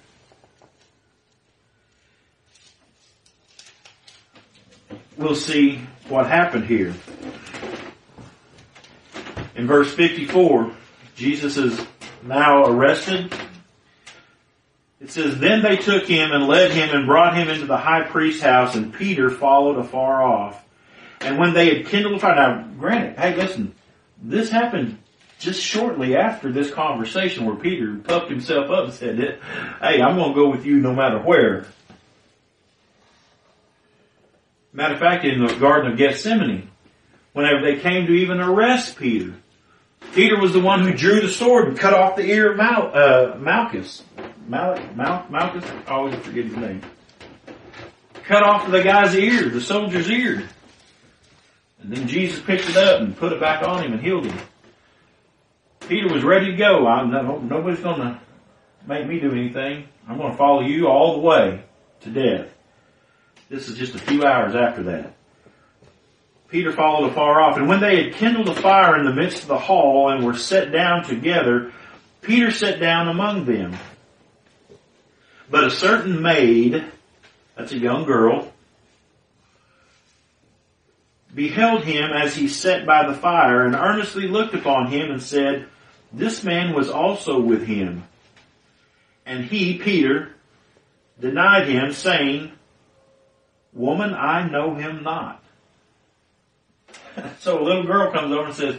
[5.17, 6.95] we'll see what happened here.
[9.55, 10.73] In verse 54,
[11.19, 11.85] Jesus is
[12.23, 13.35] now arrested.
[15.01, 18.05] It says, Then they took him and led him and brought him into the high
[18.05, 20.65] priest's house, and Peter followed afar off.
[21.21, 23.75] And when they had kindled a fire, now granted, hey listen,
[24.23, 24.99] this happened
[25.41, 29.19] just shortly after this conversation where Peter puffed himself up and said,
[29.81, 31.67] Hey, I'm going to go with you no matter where.
[34.73, 36.71] Matter of fact, in the Garden of Gethsemane,
[37.33, 39.35] whenever they came to even arrest Peter,
[40.15, 42.91] Peter was the one who drew the sword and cut off the ear of Mal,
[42.95, 44.03] uh, Malchus.
[44.47, 45.65] Mal, Mal, Malchus?
[45.87, 46.81] I always forget his name.
[48.25, 50.49] Cut off the guy's ear, the soldier's ear.
[51.81, 54.39] And then Jesus picked it up and put it back on him and healed him.
[55.89, 56.87] Peter was ready to go.
[56.87, 57.11] I'm
[57.49, 58.21] nobody's going to
[58.87, 59.89] make me do anything.
[60.07, 61.65] I'm going to follow you all the way
[62.01, 62.49] to death.
[63.49, 65.15] This is just a few hours after that.
[66.49, 69.49] Peter followed afar off, and when they had kindled a fire in the midst of
[69.49, 71.73] the hall and were set down together,
[72.23, 73.77] Peter sat down among them.
[75.51, 76.85] But a certain maid,
[77.55, 78.53] that's a young girl,
[81.35, 85.67] beheld him as he sat by the fire and earnestly looked upon him and said,
[86.13, 88.05] This man was also with him.
[89.27, 90.35] And he, Peter,
[91.21, 92.53] denied him, saying,
[93.75, 95.43] Woman, I know him not.
[97.41, 98.77] so a little girl comes over and says,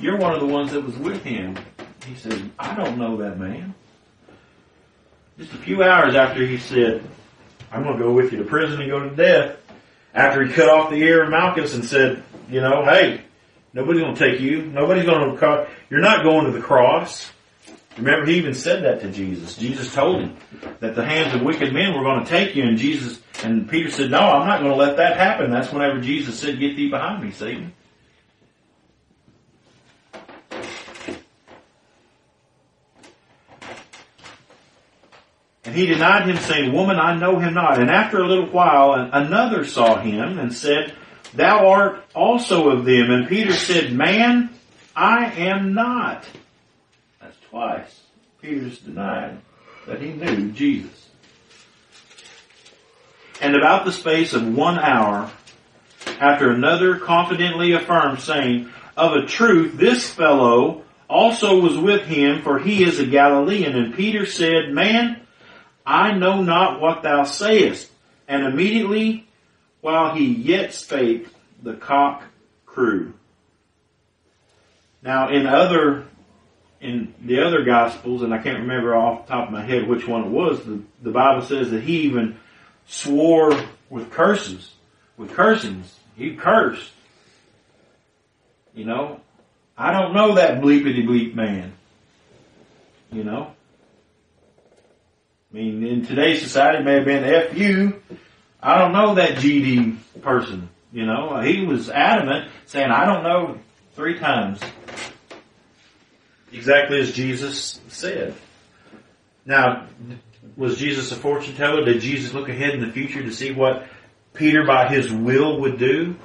[0.00, 1.58] You're one of the ones that was with him.
[2.06, 3.74] He said, I don't know that man.
[5.38, 7.02] Just a few hours after he said,
[7.72, 9.56] I'm going to go with you to prison and go to death,
[10.12, 13.22] After he cut off the ear of Malchus and said, you know, hey,
[13.72, 14.66] nobody's going to take you.
[14.66, 17.30] Nobody's going to, you're not going to the cross.
[17.96, 19.56] Remember, he even said that to Jesus.
[19.56, 20.36] Jesus told him
[20.78, 23.90] that the hands of wicked men were going to take you, and Jesus and Peter
[23.90, 26.88] said, "No, I'm not going to let that happen." That's whenever Jesus said, "Get thee
[26.88, 27.72] behind me, Satan."
[35.70, 37.78] And he denied him, saying, Woman, I know him not.
[37.78, 40.94] And after a little while, another saw him and said,
[41.32, 43.10] Thou art also of them.
[43.10, 44.50] And Peter said, Man,
[44.96, 46.26] I am not.
[47.50, 48.00] Twice.
[48.40, 49.38] Peter's denied
[49.86, 51.08] that he knew Jesus.
[53.40, 55.30] And about the space of one hour,
[56.20, 62.58] after another confidently affirmed, saying, Of a truth, this fellow also was with him, for
[62.58, 63.76] he is a Galilean.
[63.76, 65.20] And Peter said, Man,
[65.84, 67.90] I know not what thou sayest.
[68.28, 69.26] And immediately,
[69.80, 71.26] while he yet spake,
[71.62, 72.22] the cock
[72.64, 73.14] crew.
[75.02, 76.06] Now, in other,
[76.80, 80.06] in the other gospels, and I can't remember off the top of my head which
[80.06, 82.38] one it was, the, the Bible says that he even
[82.86, 83.52] swore
[83.90, 84.72] with curses,
[85.16, 85.94] with cursings.
[86.16, 86.90] He cursed.
[88.74, 89.20] You know,
[89.76, 91.74] I don't know that bleepity bleep man.
[93.12, 93.52] You know,
[95.50, 98.00] I mean, in today's society, it may have been F you.
[98.62, 100.68] I don't know that GD person.
[100.92, 103.58] You know, he was adamant saying, I don't know
[103.94, 104.60] three times.
[106.52, 108.34] Exactly as Jesus said.
[109.46, 109.86] Now,
[110.56, 111.84] was Jesus a fortune teller?
[111.84, 113.86] Did Jesus look ahead in the future to see what
[114.34, 116.16] Peter by his will would do?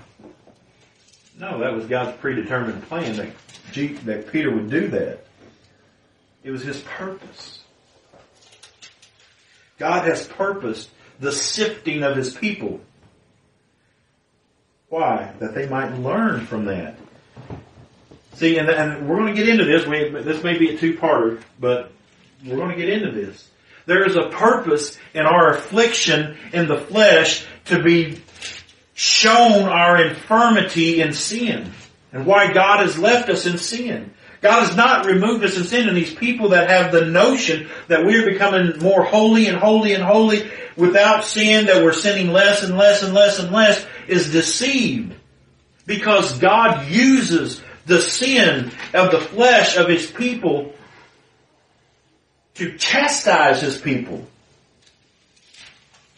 [1.38, 3.30] No, that was God's predetermined plan that,
[3.72, 5.26] G, that Peter would do that.
[6.44, 7.60] It was his purpose.
[9.78, 12.80] God has purposed the sifting of his people.
[14.90, 15.34] Why?
[15.40, 16.98] That they might learn from that.
[18.36, 19.88] See, and, and we're going to get into this.
[19.88, 21.92] We, this may be a two-parter, but
[22.46, 23.50] we're going to get into this.
[23.86, 28.22] There is a purpose in our affliction in the flesh to be
[28.94, 31.72] shown our infirmity in sin
[32.12, 34.14] and why God has left us in sin.
[34.42, 38.06] God has not removed us in sin and these people that have the notion that
[38.06, 42.78] we're becoming more holy and holy and holy without sin, that we're sinning less and
[42.78, 45.16] less and less and less is deceived.
[45.86, 50.74] Because God uses the sin of the flesh of His people
[52.56, 54.26] to chastise His people.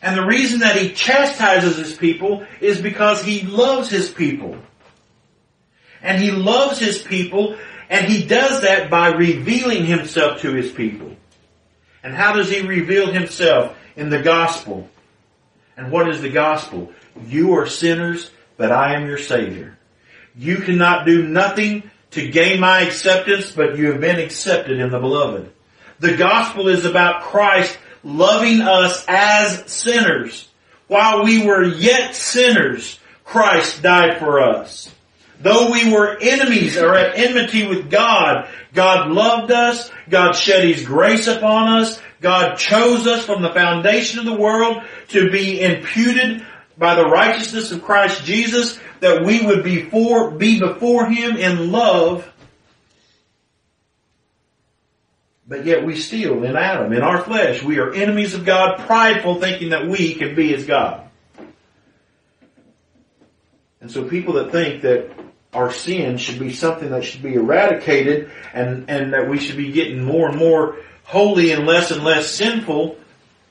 [0.01, 4.57] And the reason that He chastises His people is because He loves His people.
[6.01, 7.57] And He loves His people
[7.89, 11.15] and He does that by revealing Himself to His people.
[12.03, 13.75] And how does He reveal Himself?
[13.95, 14.87] In the gospel.
[15.75, 16.91] And what is the gospel?
[17.25, 19.76] You are sinners, but I am your Savior.
[20.37, 24.99] You cannot do nothing to gain my acceptance, but you have been accepted in the
[24.99, 25.51] beloved.
[25.99, 30.47] The gospel is about Christ loving us as sinners.
[30.87, 34.93] While we were yet sinners, Christ died for us.
[35.41, 40.85] Though we were enemies or at enmity with God, God loved us, God shed His
[40.85, 46.45] grace upon us, God chose us from the foundation of the world to be imputed
[46.77, 51.71] by the righteousness of Christ Jesus that we would be, for, be before Him in
[51.71, 52.31] love.
[55.47, 59.39] But yet we still, in Adam, in our flesh, we are enemies of God, prideful,
[59.39, 61.09] thinking that we can be as God.
[63.79, 65.09] And so people that think that
[65.53, 69.71] our sin should be something that should be eradicated and, and that we should be
[69.71, 72.97] getting more and more holy and less and less sinful,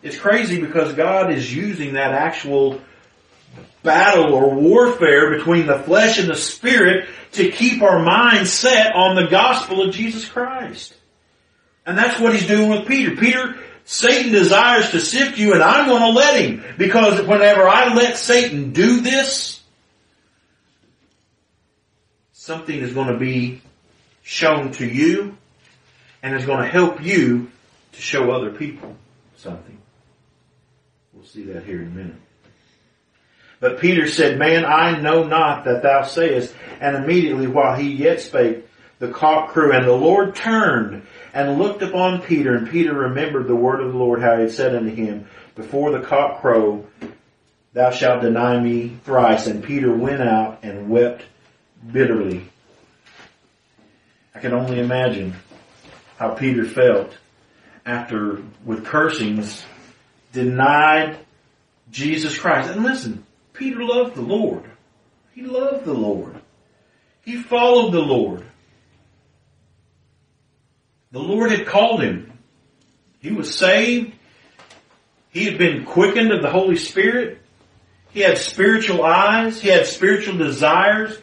[0.02, 2.80] it's crazy because God is using that actual
[3.82, 9.14] battle or warfare between the flesh and the spirit to keep our minds set on
[9.14, 10.94] the gospel of Jesus Christ.
[11.84, 13.14] And that's what he's doing with Peter.
[13.16, 17.94] Peter, Satan desires to sift you and I'm going to let him because whenever I
[17.94, 19.62] let Satan do this,
[22.32, 23.62] something is going to be
[24.22, 25.36] shown to you
[26.22, 27.50] and is going to help you
[27.92, 28.96] to show other people
[29.36, 29.78] something.
[31.12, 32.16] We'll see that here in a minute.
[33.60, 36.54] But Peter said, Man, I know not that thou sayest.
[36.80, 38.66] And immediately while he yet spake,
[38.98, 43.54] the cock crew, and the Lord turned and looked upon Peter, and Peter remembered the
[43.54, 46.86] word of the Lord, how he had said unto him, Before the cock crow,
[47.74, 49.46] thou shalt deny me thrice.
[49.46, 51.24] And Peter went out and wept
[51.92, 52.48] bitterly.
[54.34, 55.34] I can only imagine
[56.16, 57.12] how Peter felt
[57.84, 59.64] after, with cursings,
[60.32, 61.18] denied
[61.90, 62.70] Jesus Christ.
[62.70, 63.25] And listen,
[63.56, 64.64] Peter loved the Lord.
[65.34, 66.34] He loved the Lord.
[67.24, 68.44] He followed the Lord.
[71.12, 72.32] The Lord had called him.
[73.20, 74.12] He was saved.
[75.30, 77.40] He had been quickened of the Holy Spirit.
[78.12, 79.60] He had spiritual eyes.
[79.60, 81.18] He had spiritual desires.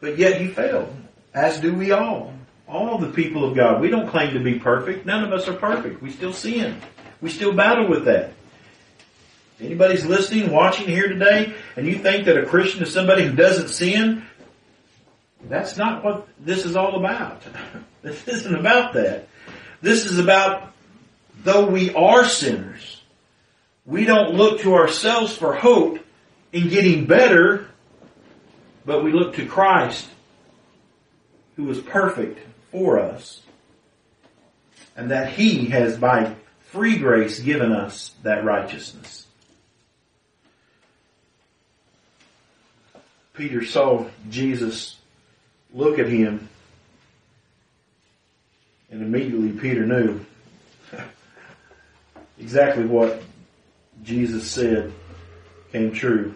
[0.00, 0.94] But yet he failed.
[1.34, 2.32] As do we all.
[2.68, 3.80] All the people of God.
[3.80, 5.06] We don't claim to be perfect.
[5.06, 6.02] None of us are perfect.
[6.02, 6.80] We still sin.
[7.20, 8.32] We still battle with that.
[9.60, 13.68] Anybody's listening, watching here today, and you think that a Christian is somebody who doesn't
[13.68, 14.24] sin,
[15.48, 17.42] that's not what this is all about.
[18.02, 19.28] this isn't about that.
[19.80, 20.72] This is about
[21.42, 23.02] though we are sinners,
[23.84, 26.00] we don't look to ourselves for hope
[26.52, 27.68] in getting better,
[28.84, 30.08] but we look to Christ
[31.56, 32.38] who was perfect
[32.70, 33.42] for us
[34.96, 36.34] and that He has by
[36.70, 39.25] free grace given us that righteousness.
[43.36, 44.96] Peter saw Jesus
[45.72, 46.48] look at him
[48.90, 50.20] and immediately Peter knew
[52.38, 53.22] exactly what
[54.02, 54.92] Jesus said
[55.72, 56.34] came true.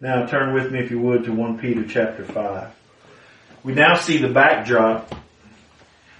[0.00, 2.68] Now turn with me if you would to 1 Peter chapter 5.
[3.62, 5.14] We now see the backdrop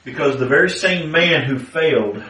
[0.05, 2.23] because the very same man who failed,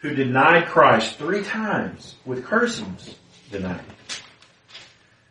[0.00, 3.14] who denied Christ three times with cursings,
[3.50, 3.80] denied.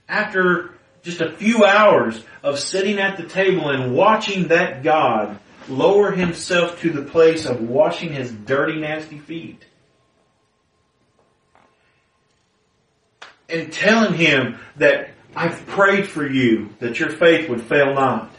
[0.09, 0.76] After
[1.07, 5.39] just a few hours of sitting at the table and watching that God
[5.69, 9.63] lower himself to the place of washing his dirty, nasty feet.
[13.47, 18.29] And telling him that I've prayed for you that your faith would fail not.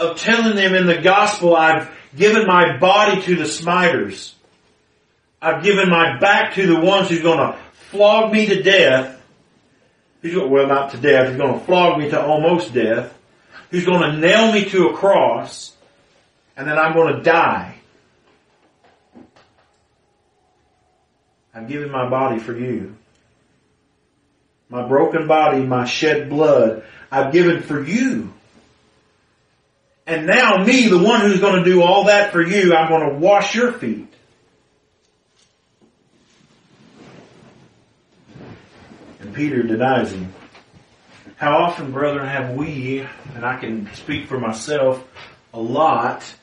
[0.00, 4.34] Of telling them in the gospel I've given my body to the smiters.
[5.42, 7.58] I've given my back to the ones who's going to
[7.90, 9.21] flog me to death.
[10.22, 11.28] He's going, well, not to death.
[11.28, 13.12] He's going to flog me to almost death
[13.70, 15.72] who's going to nail me to a cross
[16.56, 17.74] and then I'm going to die.
[21.54, 22.96] I've given my body for you.
[24.68, 28.32] My broken body, my shed blood, I've given for you.
[30.06, 33.10] And now me, the one who's going to do all that for you, I'm going
[33.10, 34.11] to wash your feet.
[39.32, 40.32] Peter denies him.
[41.36, 45.04] How often, brethren, have we, and I can speak for myself
[45.52, 46.34] a lot,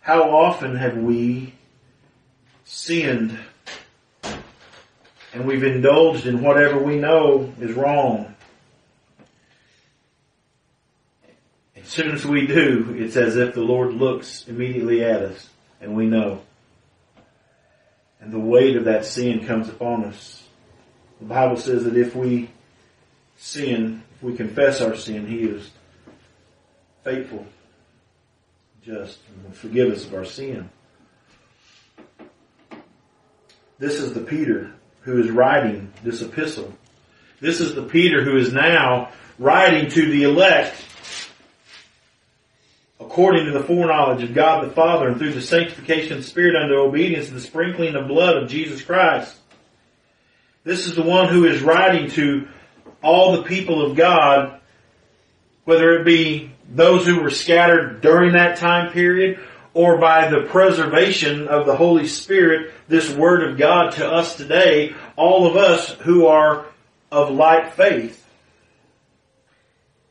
[0.00, 1.54] how often have we
[2.64, 3.38] sinned
[5.32, 8.34] and we've indulged in whatever we know is wrong?
[11.76, 15.48] As soon as we do, it's as if the Lord looks immediately at us
[15.80, 16.42] and we know.
[18.20, 20.43] And the weight of that sin comes upon us.
[21.20, 22.50] The Bible says that if we
[23.36, 25.70] sin, if we confess our sin, He is
[27.02, 27.46] faithful,
[28.82, 30.70] just, and will forgive us of our sin.
[33.78, 36.72] This is the Peter who is writing this epistle.
[37.40, 40.76] This is the Peter who is now writing to the elect
[43.00, 46.56] according to the foreknowledge of God the Father and through the sanctification of the Spirit
[46.56, 49.36] unto obedience and the sprinkling of blood of Jesus Christ.
[50.64, 52.48] This is the one who is writing to
[53.02, 54.60] all the people of God,
[55.64, 59.38] whether it be those who were scattered during that time period
[59.74, 64.94] or by the preservation of the Holy Spirit, this Word of God to us today,
[65.16, 66.66] all of us who are
[67.12, 68.24] of like faith.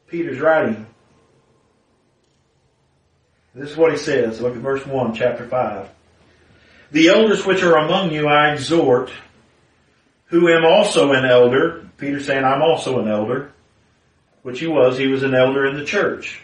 [0.08, 0.86] Peter's writing.
[3.56, 4.40] This is what he says.
[4.42, 5.90] Look at verse 1, chapter 5.
[6.92, 9.12] The elders which are among you I exhort,
[10.34, 13.54] who am also an elder, Peter saying, I'm also an elder,
[14.42, 14.98] which he was.
[14.98, 16.42] He was an elder in the church.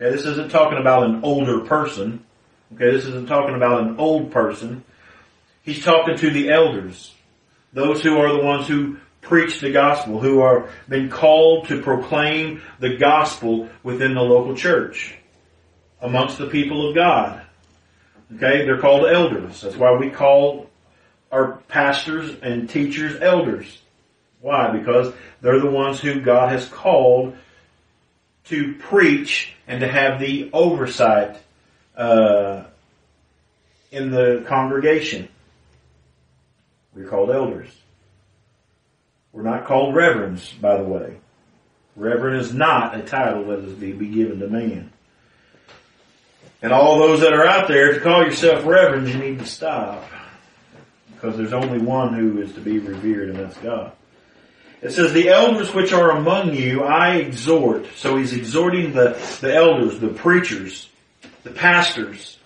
[0.00, 2.24] Okay, this isn't talking about an older person.
[2.72, 4.84] Okay, this isn't talking about an old person.
[5.62, 7.12] He's talking to the elders.
[7.72, 12.62] Those who are the ones who preach the gospel, who are been called to proclaim
[12.78, 15.16] the gospel within the local church,
[16.00, 17.42] amongst the people of God.
[18.36, 19.62] Okay, they're called elders.
[19.62, 20.69] That's why we call
[21.30, 23.80] our pastors and teachers elders.
[24.40, 24.70] Why?
[24.70, 27.36] Because they're the ones who God has called
[28.46, 31.36] to preach and to have the oversight
[31.96, 32.64] uh,
[33.90, 35.28] in the congregation.
[36.94, 37.70] We're called elders.
[39.32, 41.16] We're not called reverends, by the way.
[41.94, 44.90] Reverend is not a title that is to be given to man.
[46.62, 50.04] And all those that are out there, you call yourself reverend, you need to stop.
[51.20, 53.92] Because there's only one who is to be revered, and that's God.
[54.80, 57.86] It says, the elders which are among you, I exhort.
[57.96, 60.88] So he's exhorting the, the elders, the preachers,
[61.42, 62.38] the pastors.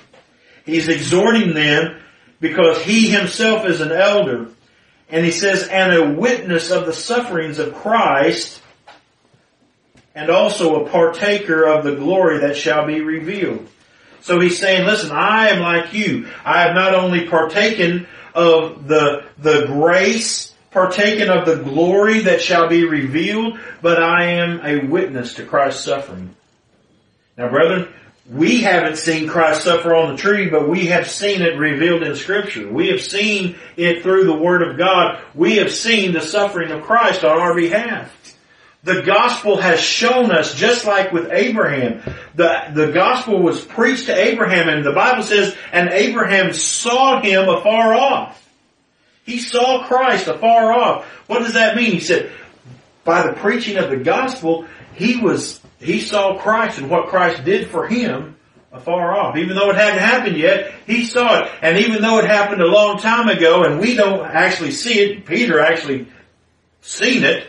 [0.67, 2.01] He's exhorting them
[2.41, 4.49] because he himself is an elder.
[5.09, 8.61] And he says, and a witness of the sufferings of Christ,
[10.17, 13.69] and also a partaker of the glory that shall be revealed.
[14.25, 16.31] So he's saying, listen, I am like you.
[16.47, 22.67] I have not only partaken of the, the grace, partaken of the glory that shall
[22.67, 26.35] be revealed, but I am a witness to Christ's suffering.
[27.37, 27.93] Now brethren,
[28.31, 32.17] we haven't seen Christ suffer on the tree, but we have seen it revealed in
[32.17, 32.67] scripture.
[32.67, 35.23] We have seen it through the word of God.
[35.35, 38.11] We have seen the suffering of Christ on our behalf.
[38.85, 42.03] The gospel has shown us, just like with Abraham,
[42.35, 47.49] the, the gospel was preached to Abraham and the Bible says, and Abraham saw him
[47.49, 48.41] afar off.
[49.25, 51.07] He saw Christ afar off.
[51.27, 51.93] What does that mean?
[51.93, 52.31] He said,
[53.05, 57.69] by the preaching of the gospel, he was he saw Christ and what Christ did
[57.69, 58.37] for him
[58.73, 59.37] afar off.
[59.37, 61.51] Even though it hadn't happened yet, he saw it.
[61.63, 65.27] And even though it happened a long time ago and we don't actually see it,
[65.27, 66.09] Peter actually
[66.81, 67.47] seen it,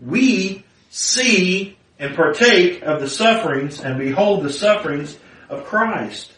[0.00, 5.18] we see and partake of the sufferings and behold the sufferings
[5.48, 6.32] of Christ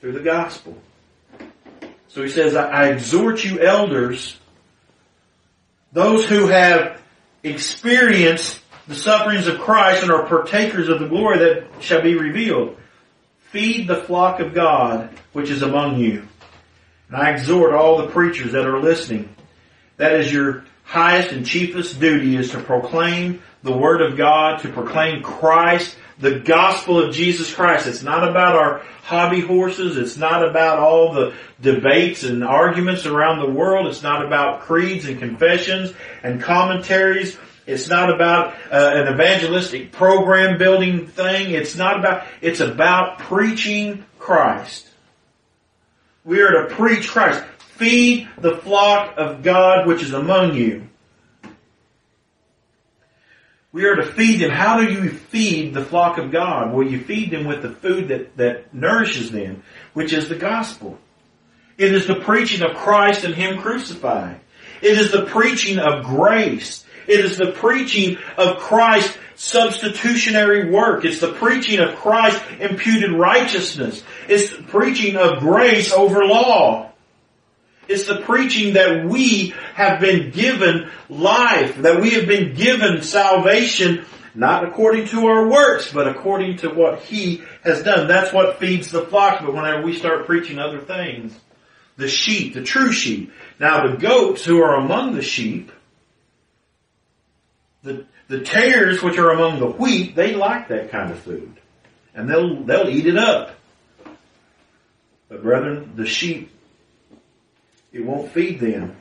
[0.00, 0.76] through the gospel.
[2.08, 4.36] So he says, I exhort you elders,
[5.92, 7.00] those who have
[7.42, 12.76] experienced the sufferings of Christ and are partakers of the glory that shall be revealed.
[13.50, 16.26] Feed the flock of God which is among you.
[17.08, 19.34] And I exhort all the preachers that are listening.
[19.96, 24.68] That is your highest and chiefest duty is to proclaim the Word of God, to
[24.68, 27.86] proclaim Christ, the gospel of Jesus Christ.
[27.86, 29.96] It's not about our hobby horses.
[29.96, 33.86] It's not about all the debates and arguments around the world.
[33.86, 37.36] It's not about creeds and confessions and commentaries.
[37.66, 41.52] It's not about uh, an evangelistic program building thing.
[41.52, 44.88] It's not about, it's about preaching Christ.
[46.24, 47.42] We are to preach Christ.
[47.76, 50.88] Feed the flock of God which is among you.
[53.72, 54.50] We are to feed them.
[54.50, 56.72] How do you feed the flock of God?
[56.72, 59.64] Well, you feed them with the food that, that nourishes them,
[59.94, 60.96] which is the gospel.
[61.76, 64.38] It is the preaching of Christ and Him crucified.
[64.80, 66.84] It is the preaching of grace.
[67.08, 71.04] It is the preaching of Christ's substitutionary work.
[71.04, 74.04] It's the preaching of Christ's imputed righteousness.
[74.28, 76.92] It's the preaching of grace over law.
[77.88, 84.04] It's the preaching that we have been given life, that we have been given salvation,
[84.34, 88.08] not according to our works, but according to what He has done.
[88.08, 91.38] That's what feeds the flock, but whenever we start preaching other things,
[91.96, 93.32] the sheep, the true sheep.
[93.60, 95.70] Now the goats who are among the sheep,
[97.82, 101.60] the, the tares which are among the wheat, they like that kind of food.
[102.14, 103.50] And they'll, they'll eat it up.
[105.28, 106.50] But brethren, the sheep,
[107.94, 108.96] it won't feed them.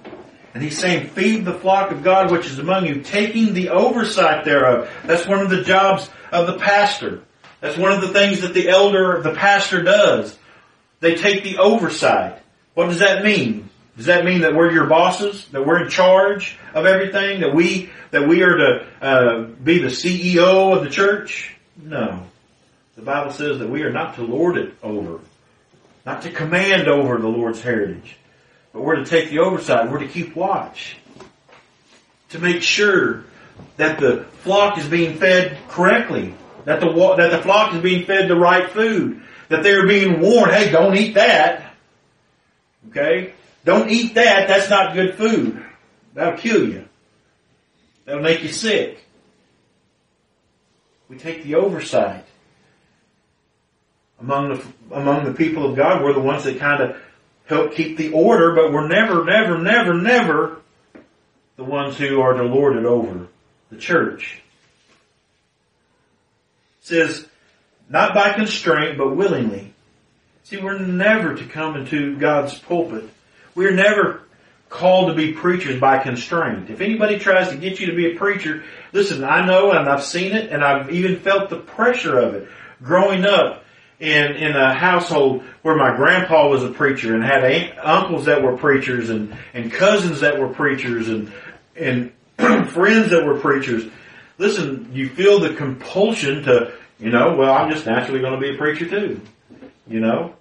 [0.53, 4.45] And he's saying, feed the flock of God which is among you, taking the oversight
[4.45, 4.89] thereof.
[5.03, 7.23] That's one of the jobs of the pastor.
[7.59, 10.37] That's one of the things that the elder, the pastor does.
[10.99, 12.39] They take the oversight.
[12.75, 13.69] What does that mean?
[13.97, 15.47] Does that mean that we're your bosses?
[15.49, 17.41] That we're in charge of everything?
[17.41, 21.55] That we that we are to uh, be the CEO of the church?
[21.81, 22.23] No.
[22.95, 25.19] The Bible says that we are not to lord it over,
[26.05, 28.17] not to command over the Lord's heritage,
[28.73, 29.89] but we're to take the oversight.
[29.89, 30.97] We're to keep watch
[32.33, 33.23] to make sure
[33.77, 36.33] that the flock is being fed correctly,
[36.65, 40.51] that the that the flock is being fed the right food, that they're being warned,
[40.51, 41.73] hey, don't eat that.
[42.89, 43.33] Okay?
[43.63, 44.47] Don't eat that.
[44.47, 45.63] That's not good food.
[46.13, 46.85] That'll kill you.
[48.05, 49.05] That'll make you sick.
[51.07, 52.25] We take the oversight.
[54.19, 56.97] Among the, among the people of God, we're the ones that kind of
[57.45, 60.57] help keep the order, but we're never, never, never, never
[61.55, 63.27] the ones who are to lord it over
[63.69, 64.41] the church.
[66.81, 67.27] It says,
[67.89, 69.73] not by constraint, but willingly.
[70.43, 73.09] See, we're never to come into God's pulpit
[73.55, 74.21] we're never
[74.69, 76.69] called to be preachers by constraint.
[76.69, 80.03] If anybody tries to get you to be a preacher, listen, I know and I've
[80.03, 82.47] seen it and I've even felt the pressure of it
[82.81, 83.62] growing up
[84.03, 88.43] in, in a household where my grandpa was a preacher and had aunt, uncles that
[88.43, 91.31] were preachers and, and cousins that were preachers and,
[91.77, 92.11] and
[92.69, 93.89] friends that were preachers.
[94.37, 98.53] Listen, you feel the compulsion to, you know, well, I'm just naturally going to be
[98.53, 99.21] a preacher too.
[99.87, 100.35] You know?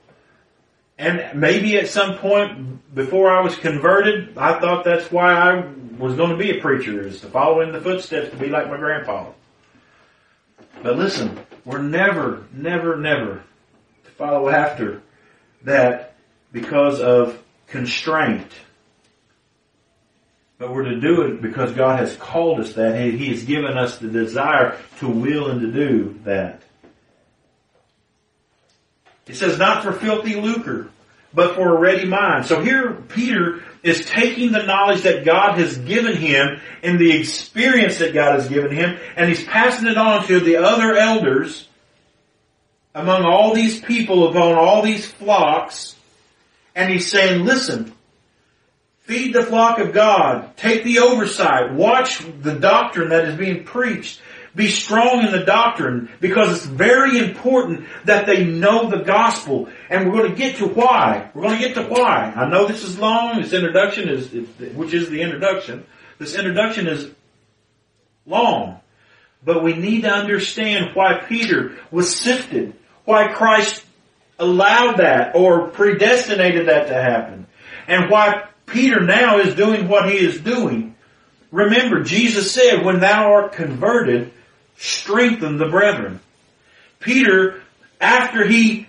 [0.99, 5.65] And maybe at some point before I was converted, I thought that's why I
[5.99, 8.69] was going to be a preacher, is to follow in the footsteps to be like
[8.69, 9.31] my grandpa.
[10.83, 13.45] But listen, we're never, never, never
[14.17, 15.03] follow after
[15.63, 16.15] that
[16.53, 18.51] because of constraint.
[20.59, 22.97] But we're to do it because God has called us that.
[22.97, 26.63] He has given us the desire to will and to do that.
[29.27, 30.91] It says not for filthy lucre,
[31.35, 32.47] but for a ready mind.
[32.47, 37.99] So here Peter is taking the knowledge that God has given him and the experience
[37.99, 41.67] that God has given him and he's passing it on to the other elders
[42.95, 45.97] among all these people, upon all these flocks.
[46.75, 47.93] And he's saying, listen,
[49.01, 54.21] feed the flock of God, take the oversight, watch the doctrine that is being preached,
[54.55, 59.69] be strong in the doctrine because it's very important that they know the gospel.
[59.89, 61.31] And we're going to get to why.
[61.35, 62.33] We're going to get to why.
[62.37, 63.41] I know this is long.
[63.41, 64.31] This introduction is,
[64.75, 65.87] which is the introduction.
[66.19, 67.11] This introduction is
[68.27, 68.81] long.
[69.45, 72.75] But we need to understand why Peter was sifted.
[73.05, 73.85] Why Christ
[74.39, 77.47] allowed that or predestinated that to happen.
[77.87, 80.95] And why Peter now is doing what he is doing.
[81.51, 84.33] Remember, Jesus said, when thou art converted,
[84.77, 86.21] strengthen the brethren.
[86.99, 87.63] Peter,
[88.01, 88.89] after he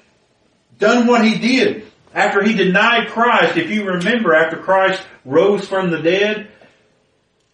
[0.79, 5.91] done what he did, after he denied Christ, if you remember, after Christ rose from
[5.91, 6.47] the dead,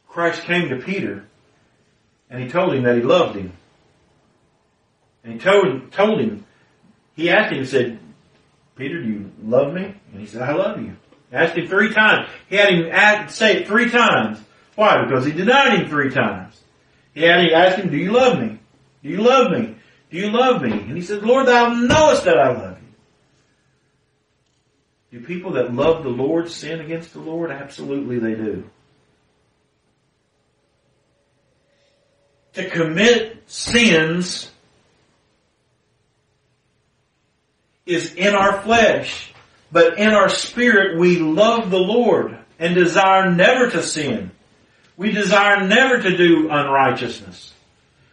[0.07, 1.25] Christ came to Peter
[2.29, 3.53] and he told him that he loved him.
[5.23, 6.45] And he told, told him,
[7.19, 7.99] he asked him, said,
[8.77, 9.93] Peter, do you love me?
[10.11, 10.95] And he said, I love you.
[11.33, 12.29] Asked him three times.
[12.49, 14.39] He had him say it three times.
[14.75, 15.03] Why?
[15.03, 16.59] Because he denied him three times.
[17.13, 18.57] He had he asked him, Do you love me?
[19.03, 19.75] Do you love me?
[20.09, 20.71] Do you love me?
[20.71, 22.77] And he said, Lord, thou knowest that I love
[25.11, 25.19] you.
[25.19, 27.51] Do people that love the Lord sin against the Lord?
[27.51, 28.69] Absolutely they do.
[32.53, 34.51] To commit sins
[37.89, 39.33] is in our flesh,
[39.71, 44.31] but in our spirit we love the Lord and desire never to sin.
[44.97, 47.53] We desire never to do unrighteousness.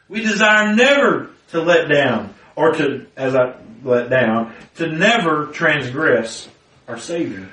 [0.09, 6.49] We desire never to let down, or to, as I let down, to never transgress
[6.87, 7.49] our Savior.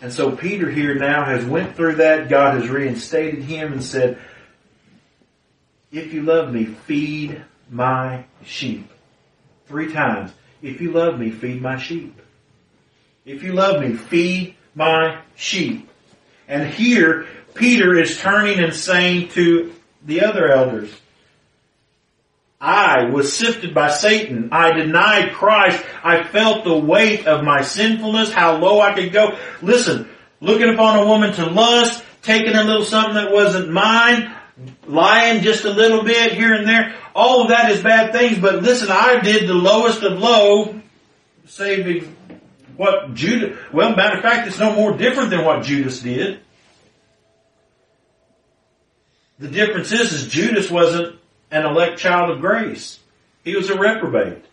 [0.00, 2.28] And so Peter here now has went through that.
[2.28, 4.18] God has reinstated him and said,
[5.90, 8.90] if you love me, feed my sheep.
[9.66, 10.32] Three times.
[10.62, 12.20] If you love me, feed my sheep.
[13.24, 15.88] If you love me, feed my sheep.
[16.48, 19.72] And here, Peter is turning and saying to
[20.04, 20.90] the other elders,
[22.60, 24.48] I was sifted by Satan.
[24.50, 25.84] I denied Christ.
[26.02, 29.38] I felt the weight of my sinfulness, how low I could go.
[29.62, 30.08] Listen,
[30.40, 34.34] looking upon a woman to lust, taking a little something that wasn't mine,
[34.86, 36.94] lying just a little bit here and there.
[37.14, 40.80] All of that is bad things, but listen, I did the lowest of low,
[41.46, 42.16] saving
[42.76, 46.40] what Judas, well, matter of fact, it's no more different than what Judas did.
[49.38, 51.18] The difference is, is Judas wasn't
[51.50, 52.98] an elect child of grace.
[53.44, 54.44] He was a reprobate.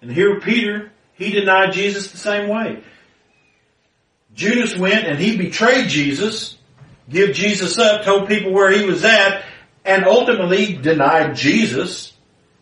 [0.00, 2.82] And here Peter, he denied Jesus the same way.
[4.34, 6.56] Judas went and he betrayed Jesus,
[7.12, 9.44] give Jesus up, told people where he was at,
[9.84, 12.12] and ultimately denied Jesus.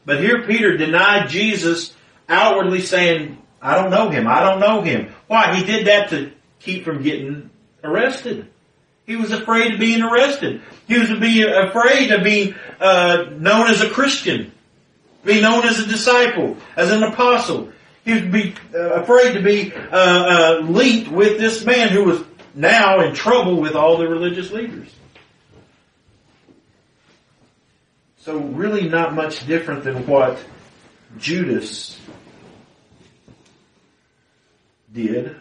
[0.04, 1.94] But here Peter denied Jesus
[2.28, 4.26] outwardly saying, I don't know him.
[4.26, 5.12] I don't know him.
[5.26, 5.54] Why?
[5.54, 7.50] He did that to keep from getting
[7.84, 8.48] arrested.
[9.06, 10.62] He was afraid of being arrested.
[10.86, 14.52] He was afraid of being uh, known as a Christian,
[15.24, 17.72] be known as a disciple, as an apostle.
[18.04, 22.22] He would be uh, afraid to be uh, uh, linked with this man who was
[22.54, 24.92] now in trouble with all the religious leaders.
[28.18, 30.38] So really not much different than what
[31.18, 31.98] Judas
[34.92, 35.36] did,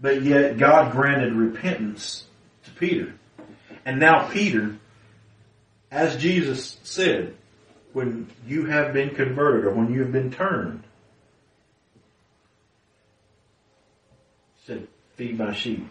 [0.00, 2.24] but yet God granted repentance
[2.64, 3.14] to Peter.
[3.84, 4.76] And now Peter,
[5.90, 7.36] as Jesus said,
[7.92, 10.82] when you have been converted or when you have been turned,
[14.64, 15.88] said, feed my sheep.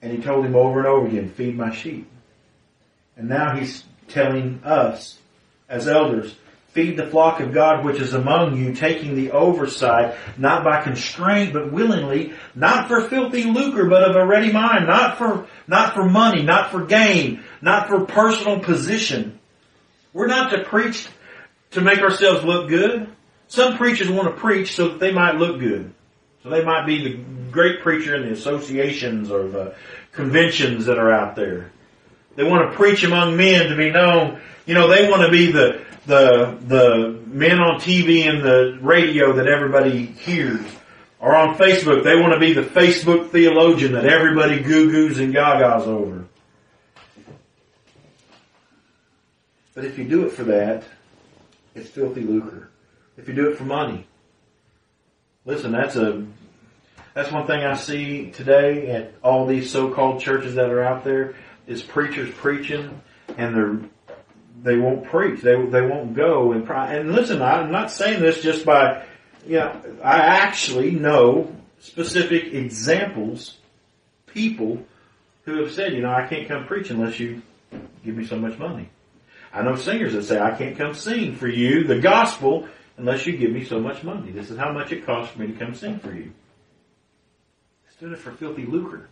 [0.00, 2.08] And he told him over and over again, feed my sheep.
[3.16, 5.18] And now he's telling us
[5.68, 6.34] as elders,
[6.78, 11.54] Feed the flock of God which is among you, taking the oversight, not by constraint,
[11.54, 16.04] but willingly, not for filthy lucre, but of a ready mind, not for, not for
[16.04, 19.40] money, not for gain, not for personal position.
[20.12, 21.08] We're not to preach
[21.70, 23.08] to make ourselves look good.
[23.48, 25.92] Some preachers want to preach so that they might look good.
[26.42, 29.74] So they might be the great preacher in the associations or the
[30.12, 31.72] conventions that are out there.
[32.36, 34.40] They want to preach among men to be known.
[34.66, 39.32] You know, they want to be the, the, the men on TV and the radio
[39.32, 40.64] that everybody hears.
[41.20, 45.86] Or on Facebook, they want to be the Facebook theologian that everybody goo-goos and gagas
[45.86, 46.24] over.
[49.74, 50.84] But if you do it for that,
[51.74, 52.68] it's filthy lucre.
[53.16, 54.06] If you do it for money,
[55.48, 56.24] listen, that's a
[57.14, 61.34] that's one thing I see today at all these so-called churches that are out there
[61.66, 63.00] is preachers preaching
[63.36, 63.80] and they're
[64.62, 65.40] they won't preach.
[65.40, 67.42] They they won't go and and listen.
[67.42, 69.04] I'm not saying this just by
[69.46, 69.80] you know.
[70.02, 73.56] I actually know specific examples,
[74.26, 74.84] people
[75.44, 77.40] who have said, you know, I can't come preach unless you
[78.04, 78.90] give me so much money.
[79.52, 82.68] I know singers that say, I can't come sing for you the gospel
[82.98, 84.30] unless you give me so much money.
[84.32, 86.32] This is how much it costs for me to come sing for you.
[87.86, 89.08] It's doing it for filthy lucre.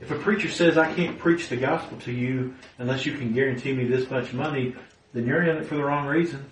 [0.00, 3.72] If a preacher says, I can't preach the gospel to you unless you can guarantee
[3.72, 4.74] me this much money,
[5.14, 6.44] then you're in it for the wrong reason.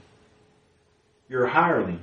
[1.29, 2.01] You're a hireling.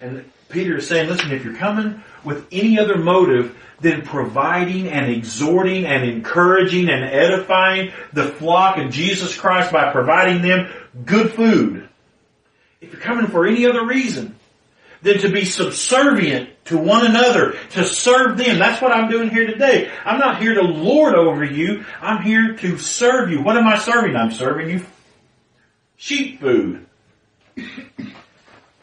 [0.00, 5.10] And Peter is saying, listen, if you're coming with any other motive than providing and
[5.10, 10.70] exhorting and encouraging and edifying the flock of Jesus Christ by providing them
[11.04, 11.88] good food,
[12.80, 14.36] if you're coming for any other reason,
[15.02, 18.58] than to be subservient to one another, to serve them.
[18.58, 19.90] That's what I'm doing here today.
[20.04, 21.84] I'm not here to lord over you.
[22.02, 23.42] I'm here to serve you.
[23.42, 24.14] What am I serving?
[24.14, 24.84] I'm serving you
[25.96, 26.86] sheep food.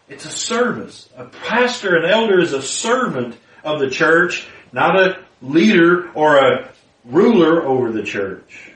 [0.10, 1.10] It's a service.
[1.18, 6.72] A pastor, an elder is a servant of the church, not a leader or a
[7.06, 8.72] ruler over the church.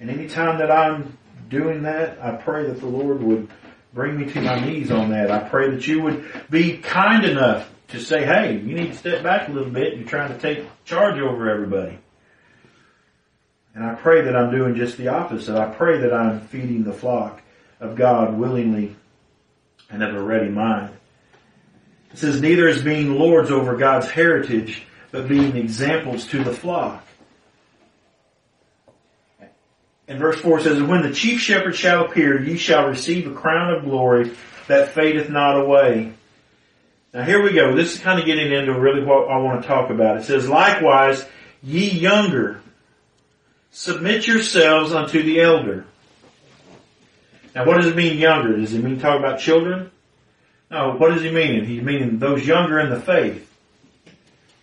[0.00, 1.16] And anytime that I'm
[1.48, 3.48] doing that, I pray that the Lord would
[3.92, 5.30] bring me to my knees on that.
[5.30, 9.22] I pray that you would be kind enough to say, hey, you need to step
[9.22, 9.96] back a little bit.
[9.96, 11.98] You're trying to take charge over everybody.
[13.74, 15.56] And I pray that I'm doing just the opposite.
[15.56, 17.42] I pray that I'm feeding the flock
[17.80, 18.96] of God willingly
[19.90, 20.94] and of a ready mind.
[22.14, 27.04] It says, neither as being lords over God's heritage, but being examples to the flock.
[30.06, 33.74] And verse 4 says, When the chief shepherd shall appear, ye shall receive a crown
[33.74, 34.30] of glory
[34.68, 36.12] that fadeth not away.
[37.12, 37.74] Now here we go.
[37.74, 40.18] This is kind of getting into really what I want to talk about.
[40.18, 41.26] It says, Likewise,
[41.64, 42.60] ye younger,
[43.72, 45.84] submit yourselves unto the elder.
[47.56, 48.56] Now what does it mean younger?
[48.56, 49.90] Does it mean talk about children?
[50.74, 51.64] No, what does he mean?
[51.64, 53.48] He's meaning those younger in the faith.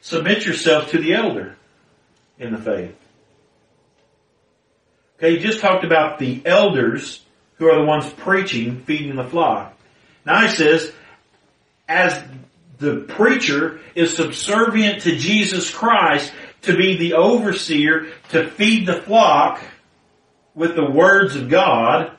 [0.01, 1.55] Submit yourself to the elder
[2.37, 2.93] in the faith.
[5.15, 7.23] Okay, he just talked about the elders
[7.55, 9.73] who are the ones preaching, feeding the flock.
[10.25, 10.91] Now he says,
[11.87, 12.21] as
[12.77, 16.33] the preacher is subservient to Jesus Christ
[16.63, 19.61] to be the overseer, to feed the flock
[20.55, 22.11] with the words of God,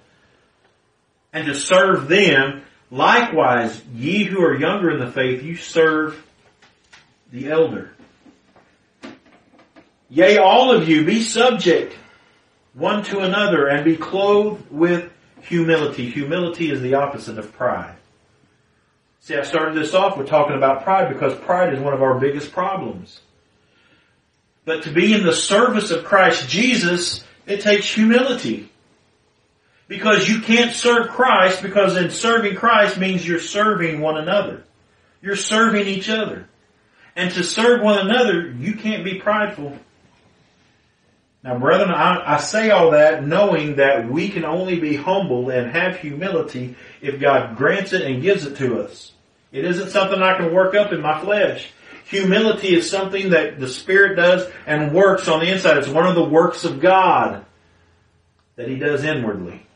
[1.34, 2.62] and to serve them,
[2.92, 6.22] likewise, ye who are younger in the faith, you serve
[7.32, 7.90] the elder.
[10.10, 11.96] Yea, all of you be subject
[12.74, 16.10] one to another and be clothed with humility.
[16.10, 17.96] Humility is the opposite of pride.
[19.20, 22.18] See, I started this off with talking about pride because pride is one of our
[22.18, 23.20] biggest problems.
[24.64, 28.71] But to be in the service of Christ Jesus, it takes humility.
[29.92, 34.64] Because you can't serve Christ because in serving Christ means you're serving one another.
[35.20, 36.48] You're serving each other.
[37.14, 39.76] And to serve one another, you can't be prideful.
[41.44, 45.70] Now brethren, I, I, say all that knowing that we can only be humble and
[45.72, 49.12] have humility if God grants it and gives it to us.
[49.52, 51.70] It isn't something I can work up in my flesh.
[52.06, 55.76] Humility is something that the Spirit does and works on the inside.
[55.76, 57.44] It's one of the works of God
[58.56, 59.66] that He does inwardly.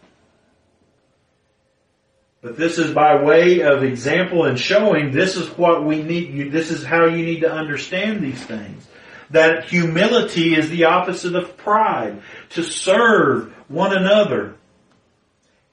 [2.47, 6.70] But this is by way of example and showing this is what we need, this
[6.70, 8.86] is how you need to understand these things
[9.30, 14.55] that humility is the opposite of pride, to serve one another.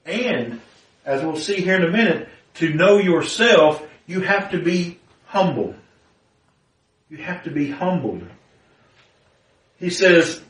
[0.04, 0.60] And,
[1.04, 5.76] as we'll see here in a minute, to know yourself, you have to be humble.
[7.08, 8.26] You have to be humbled.
[9.78, 10.42] He says,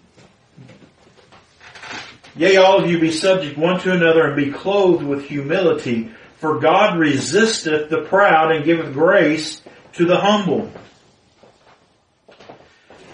[2.36, 6.58] Yea, all of you be subject one to another and be clothed with humility, for
[6.58, 9.62] God resisteth the proud and giveth grace
[9.92, 10.70] to the humble.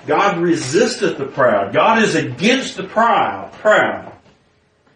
[0.07, 1.73] God resisteth the proud.
[1.73, 3.53] God is against the proud.
[3.53, 4.13] Proud.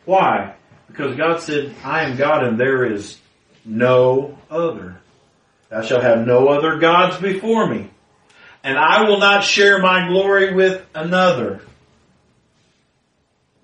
[0.07, 0.55] Why?
[0.89, 3.19] Because God said, I am God and there is
[3.65, 5.01] no other.
[5.69, 7.91] Thou shalt have no other gods before me.
[8.63, 11.61] And I will not share my glory with another.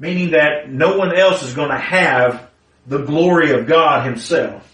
[0.01, 2.51] Meaning that no one else is going to have
[2.86, 4.66] the glory of God himself.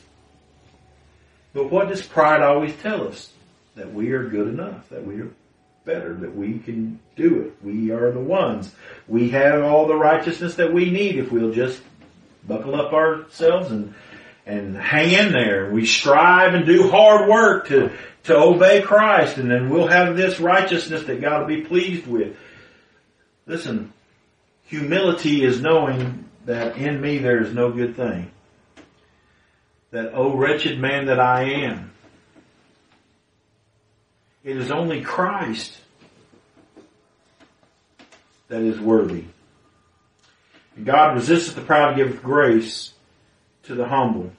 [1.52, 3.30] But what does pride always tell us?
[3.74, 5.30] That we are good enough, that we are
[5.84, 7.56] better, that we can do it.
[7.62, 8.74] We are the ones.
[9.06, 11.82] We have all the righteousness that we need if we'll just
[12.46, 13.94] buckle up ourselves and
[14.46, 15.70] and hang in there.
[15.72, 17.90] We strive and do hard work to
[18.24, 22.36] to obey Christ, and then we'll have this righteousness that God will be pleased with.
[23.46, 23.92] Listen,
[24.66, 28.30] humility is knowing that in me there is no good thing.
[29.90, 31.92] That, oh wretched man that I am.
[34.44, 35.76] It is only Christ
[38.48, 39.24] that is worthy.
[40.76, 42.92] And God resisteth the proud, giveth grace
[43.64, 44.30] to the humble.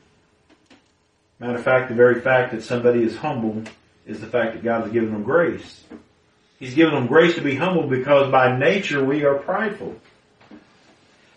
[1.39, 3.63] Matter of fact, the very fact that somebody is humble
[4.05, 5.83] is the fact that God has given them grace.
[6.59, 9.95] He's given them grace to be humble because by nature we are prideful.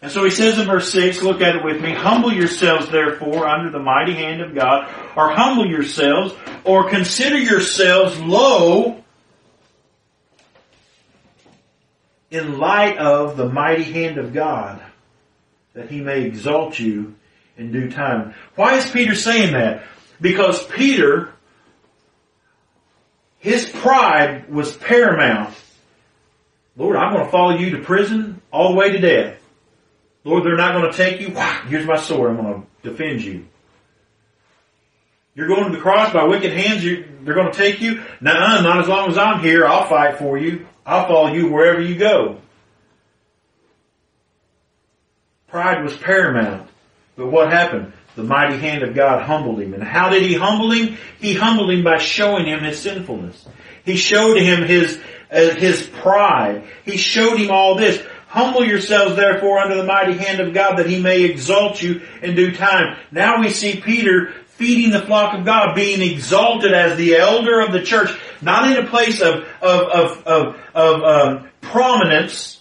[0.03, 3.47] And so he says in verse 6, look at it with me, humble yourselves therefore
[3.47, 6.35] under the mighty hand of God, or humble yourselves,
[6.65, 9.05] or consider yourselves low
[12.31, 14.81] in light of the mighty hand of God,
[15.75, 17.15] that he may exalt you
[17.59, 18.35] in due time.
[18.55, 19.85] Why is Peter saying that?
[20.21, 21.33] Because Peter,
[23.39, 25.55] his pride was paramount.
[26.77, 29.40] Lord, I'm going to follow you to prison all the way to death.
[30.25, 31.35] Lord, they're not going to take you.
[31.69, 32.31] Here's my sword.
[32.31, 33.47] I'm going to defend you.
[35.35, 36.83] You're going to the cross by wicked hands.
[36.83, 38.03] they're going to take you.
[38.21, 39.67] No, not as long as I'm here.
[39.67, 40.67] I'll fight for you.
[40.85, 42.39] I'll follow you wherever you go.
[45.49, 46.69] Pride was paramount.
[47.17, 47.93] But what happened?
[48.17, 49.73] The mighty hand of God humbled him.
[49.73, 50.97] And how did he humble him?
[51.21, 53.47] He humbled him by showing him his sinfulness.
[53.85, 55.01] He showed him his,
[55.31, 56.65] uh, his pride.
[56.85, 58.03] He showed him all this.
[58.31, 62.37] Humble yourselves therefore under the mighty hand of God that he may exalt you in
[62.37, 62.97] due time.
[63.11, 67.73] Now we see Peter feeding the flock of God, being exalted as the elder of
[67.73, 68.09] the church,
[68.41, 72.61] not in a place of, of, of, of, um, prominence,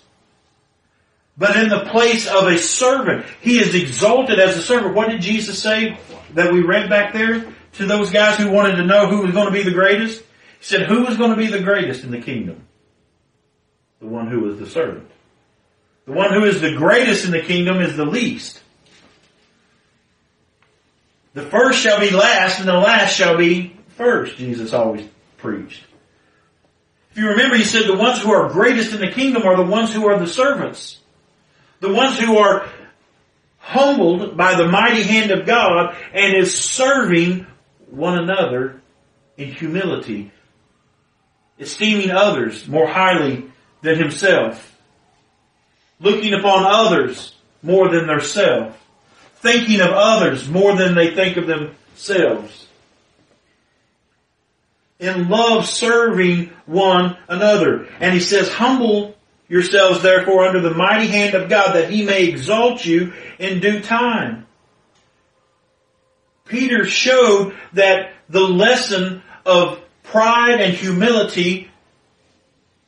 [1.38, 3.28] but in the place of a servant.
[3.39, 4.95] He is exalted as a servant.
[4.95, 5.99] What did Jesus say
[6.34, 9.45] that we read back there to those guys who wanted to know who was going
[9.45, 10.20] to be the greatest?
[10.22, 12.65] He said, who was going to be the greatest in the kingdom?
[13.99, 15.07] The one who was the servant.
[16.10, 18.60] The one who is the greatest in the kingdom is the least.
[21.36, 25.07] The first shall be last and the last shall be first, Jesus always
[25.38, 25.84] preached.
[27.12, 29.70] If you remember, he said the ones who are greatest in the kingdom are the
[29.70, 30.99] ones who are the servants.
[31.80, 32.68] The ones who are
[33.60, 37.45] humbled by the mighty hand of God and is serving
[37.91, 38.82] one another
[39.38, 40.32] in humility,
[41.60, 43.45] esteeming others more highly
[43.84, 44.78] than himself
[46.00, 48.76] looking upon others more than themselves,
[49.36, 52.68] thinking of others more than they think of themselves.
[55.00, 57.88] In love serving one another.
[58.00, 59.16] And he says, humble
[59.47, 63.82] yourselves therefore under the mighty hand of God that he may exalt you in due
[63.82, 64.45] time.
[66.45, 71.70] Peter showed that the lesson of pride and humility,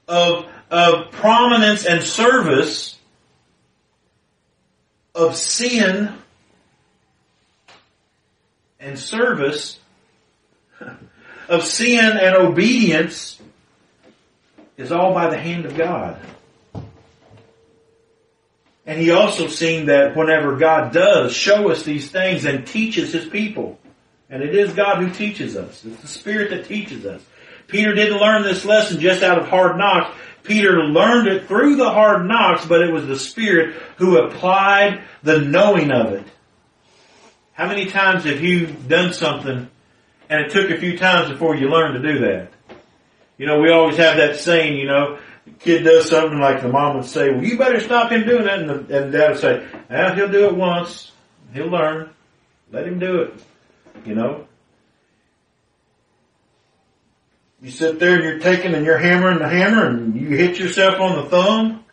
[0.07, 2.97] of, of prominence and service
[5.13, 6.13] of sin
[8.79, 9.79] and service,
[11.49, 13.39] of sin and obedience,
[14.77, 16.19] is all by the hand of God.
[18.85, 23.27] And he also seen that whenever God does show us these things and teaches his
[23.27, 23.79] people,
[24.29, 25.85] and it is God who teaches us.
[25.85, 27.21] It's the Spirit that teaches us.
[27.67, 30.15] Peter didn't learn this lesson just out of hard knocks.
[30.43, 35.39] Peter learned it through the hard knocks, but it was the Spirit who applied the
[35.39, 36.25] knowing of it.
[37.53, 39.69] How many times have you done something
[40.29, 42.51] and it took a few times before you learned to do that?
[43.37, 46.69] You know, we always have that saying, you know, the kid does something like the
[46.69, 48.59] mom would say, well, you better stop him doing that.
[48.59, 51.11] And the, and dad would say, well, he'll do it once.
[51.53, 52.11] He'll learn.
[52.71, 53.43] Let him do it.
[54.05, 54.47] You know?
[57.61, 60.99] You sit there and you're taking and you're hammering the hammer and you hit yourself
[60.99, 61.85] on the thumb.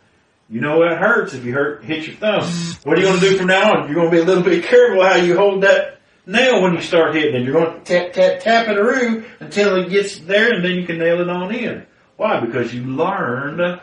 [0.49, 2.41] You know it hurts if you hurt, hit your thumb.
[2.83, 3.85] What are you going to do from now on?
[3.85, 6.81] You're going to be a little bit careful how you hold that nail when you
[6.81, 7.43] start hitting it.
[7.43, 10.87] You're going to tap, tap, tap it around until it gets there and then you
[10.87, 11.85] can nail it on in.
[12.17, 12.39] Why?
[12.39, 13.79] Because you learned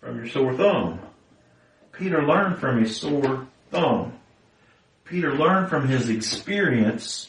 [0.00, 1.00] from your sore thumb.
[1.92, 4.18] Peter learned from his sore thumb.
[5.04, 7.28] Peter learned from his experience,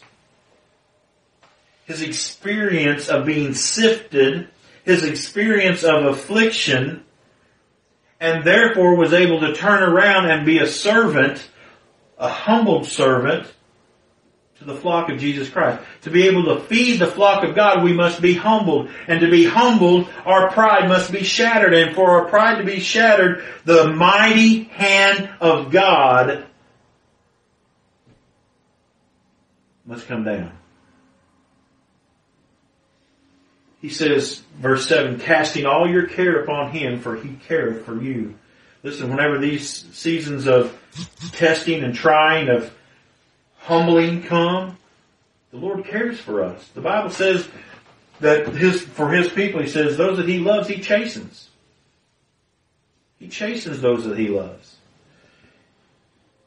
[1.86, 4.48] his experience of being sifted,
[4.84, 7.04] his experience of affliction,
[8.20, 11.46] and therefore was able to turn around and be a servant,
[12.18, 13.52] a humbled servant,
[14.60, 15.84] to the flock of Jesus Christ.
[16.04, 18.90] To be able to feed the flock of God, we must be humbled.
[19.08, 21.74] And to be humbled, our pride must be shattered.
[21.74, 26.46] And for our pride to be shattered, the mighty hand of God
[29.86, 30.63] must come down.
[33.84, 38.34] He says, verse 7, casting all your care upon him, for he careth for you.
[38.82, 40.74] Listen, whenever these seasons of
[41.34, 42.74] testing and trying, of
[43.58, 44.78] humbling come,
[45.52, 46.66] the Lord cares for us.
[46.70, 47.46] The Bible says
[48.22, 51.50] that his, for his people, he says, those that he loves, he chastens.
[53.20, 54.78] He chastens those that he loves.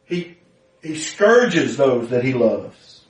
[0.06, 0.38] He,
[0.82, 3.02] he scourges those that he loves.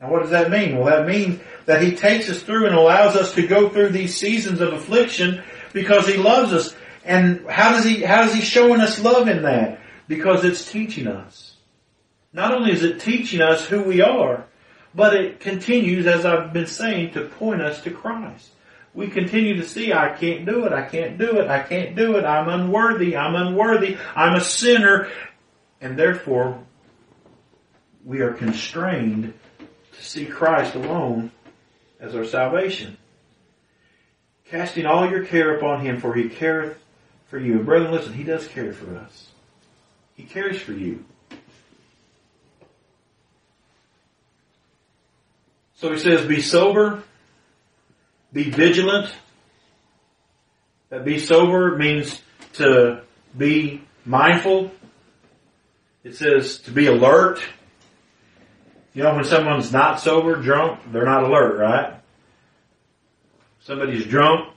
[0.00, 0.76] Now what does that mean?
[0.76, 4.16] Well that means that he takes us through and allows us to go through these
[4.16, 5.42] seasons of affliction
[5.74, 6.74] because he loves us.
[7.04, 9.78] And how does he, how is he showing us love in that?
[10.08, 11.56] Because it's teaching us.
[12.32, 14.46] Not only is it teaching us who we are,
[14.94, 18.48] but it continues, as I've been saying, to point us to Christ.
[18.94, 22.16] We continue to see, I can't do it, I can't do it, I can't do
[22.16, 25.10] it, I'm unworthy, I'm unworthy, I'm a sinner,
[25.82, 26.64] and therefore
[28.06, 29.34] we are constrained
[29.92, 31.30] to see Christ alone
[32.00, 32.96] as our salvation.
[34.50, 36.78] Casting all your care upon Him, for He careth
[37.28, 37.56] for you.
[37.56, 39.28] And brethren, listen, He does care for us.
[40.16, 41.04] He cares for you.
[45.76, 47.04] So he says, be sober,
[48.32, 49.12] be vigilant.
[50.88, 52.20] That be sober means
[52.54, 53.02] to
[53.36, 54.72] be mindful.
[56.02, 57.40] It says to be alert.
[58.98, 62.00] You know, when someone's not sober, drunk, they're not alert, right?
[63.60, 64.52] Somebody's drunk,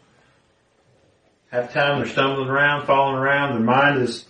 [1.51, 4.25] half the time they're stumbling around, falling around, their mind is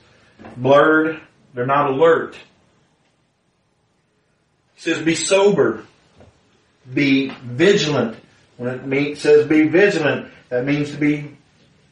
[0.58, 1.22] blurred,
[1.54, 2.36] they're not alert.
[4.76, 5.86] He says be sober
[6.94, 8.18] be vigilant.
[8.58, 11.38] When it means, says be vigilant, that means to be,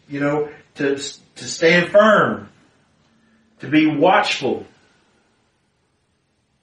[0.10, 2.50] you know, to, to stand firm,
[3.62, 4.66] to be watchful.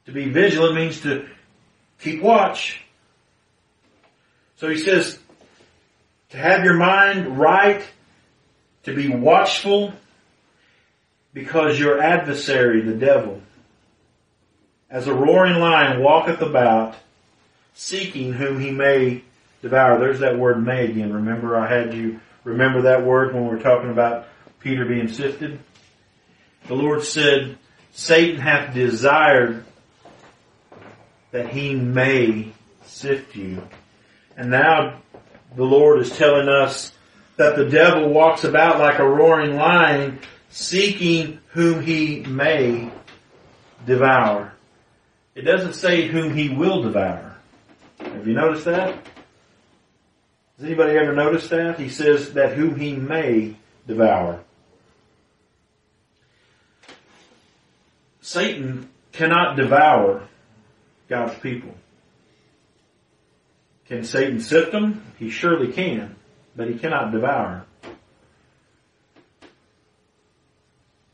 [0.04, 1.26] To be vigilant means to
[2.00, 2.82] keep watch.
[4.56, 5.18] So he says,
[6.30, 7.82] to have your mind right,
[8.84, 9.92] to be watchful,
[11.32, 13.42] because your adversary, the devil,
[14.88, 16.94] as a roaring lion walketh about,
[17.74, 19.22] seeking whom he may
[19.60, 19.98] devour.
[19.98, 21.12] There's that word may again.
[21.12, 24.26] Remember I had you remember that word when we were talking about
[24.60, 25.58] Peter being sifted?
[26.68, 27.58] The Lord said,
[27.92, 29.64] Satan hath desired
[31.36, 32.50] that he may
[32.86, 33.62] sift you.
[34.38, 35.02] And now
[35.54, 36.92] the Lord is telling us
[37.36, 40.18] that the devil walks about like a roaring lion
[40.48, 42.90] seeking whom he may
[43.84, 44.54] devour.
[45.34, 47.36] It doesn't say whom he will devour.
[47.98, 48.94] Have you noticed that?
[50.56, 51.78] Has anybody ever noticed that?
[51.78, 53.56] He says that whom he may
[53.86, 54.42] devour.
[58.22, 60.26] Satan cannot devour
[61.08, 61.74] God's people.
[63.86, 65.04] Can Satan sift them?
[65.18, 66.16] He surely can,
[66.56, 67.64] but he cannot devour.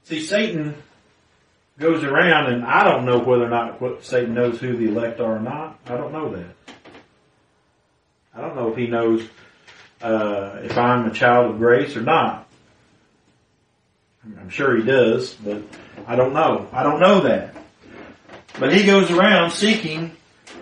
[0.05, 0.75] See, Satan
[1.79, 5.37] goes around and I don't know whether or not Satan knows who the elect are
[5.37, 5.79] or not.
[5.87, 6.75] I don't know that.
[8.35, 9.27] I don't know if he knows
[10.01, 12.49] uh, if I'm a child of grace or not.
[14.25, 15.63] I'm sure he does, but
[16.07, 16.69] I don't know.
[16.73, 17.57] I don't know that.
[18.63, 20.13] But he goes around seeking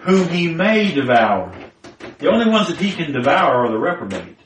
[0.01, 1.55] whom he may devour.
[2.16, 4.38] The only ones that he can devour are the reprobate.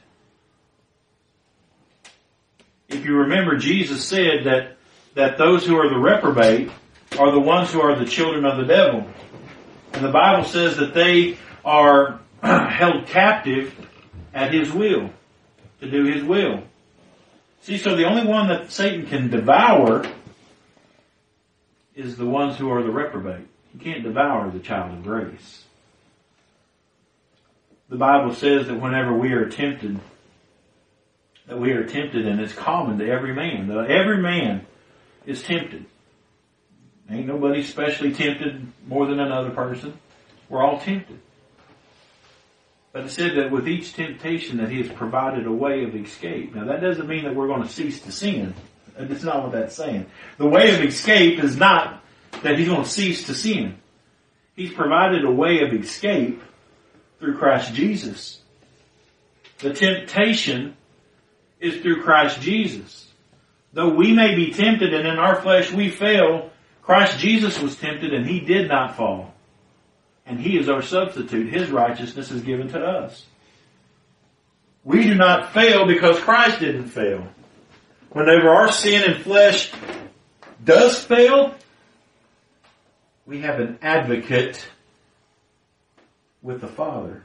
[2.88, 4.76] If you remember, Jesus said that,
[5.14, 6.68] that those who are the reprobate
[7.16, 9.08] are the ones who are the children of the devil.
[9.92, 13.72] And the Bible says that they are held captive
[14.34, 15.10] at his will,
[15.80, 16.64] to do his will.
[17.60, 20.04] See, so the only one that Satan can devour
[21.94, 23.46] is the ones who are the reprobate.
[23.72, 25.64] He can't devour the child of grace.
[27.88, 30.00] The Bible says that whenever we are tempted,
[31.46, 33.68] that we are tempted and it's common to every man.
[33.68, 34.66] That every man
[35.26, 35.84] is tempted.
[37.10, 39.98] Ain't nobody specially tempted more than another person.
[40.48, 41.20] We're all tempted.
[42.92, 46.54] But it said that with each temptation that he has provided a way of escape.
[46.54, 48.54] Now that doesn't mean that we're going to cease to sin.
[48.96, 50.06] That's not what that's saying.
[50.38, 52.02] The way of escape is not
[52.42, 53.76] that he's going to cease to sin.
[54.54, 56.42] He's provided a way of escape
[57.18, 58.40] through Christ Jesus.
[59.58, 60.76] The temptation
[61.60, 63.08] is through Christ Jesus.
[63.72, 66.50] Though we may be tempted and in our flesh we fail,
[66.82, 69.34] Christ Jesus was tempted and he did not fall.
[70.26, 71.52] And he is our substitute.
[71.52, 73.26] His righteousness is given to us.
[74.84, 77.26] We do not fail because Christ didn't fail.
[78.14, 79.72] Whenever our sin and flesh
[80.64, 81.52] does fail,
[83.26, 84.64] we have an advocate
[86.40, 87.24] with the Father.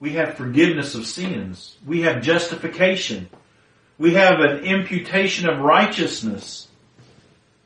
[0.00, 1.76] We have forgiveness of sins.
[1.86, 3.30] We have justification.
[3.98, 6.66] We have an imputation of righteousness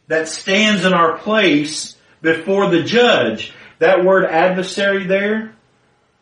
[0.09, 3.55] that stands in our place before the judge.
[3.79, 5.55] That word adversary there,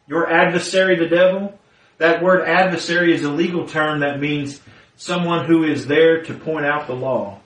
[0.07, 1.59] your adversary the devil,
[2.03, 4.61] that word adversary is a legal term that means
[4.97, 7.39] someone who is there to point out the law.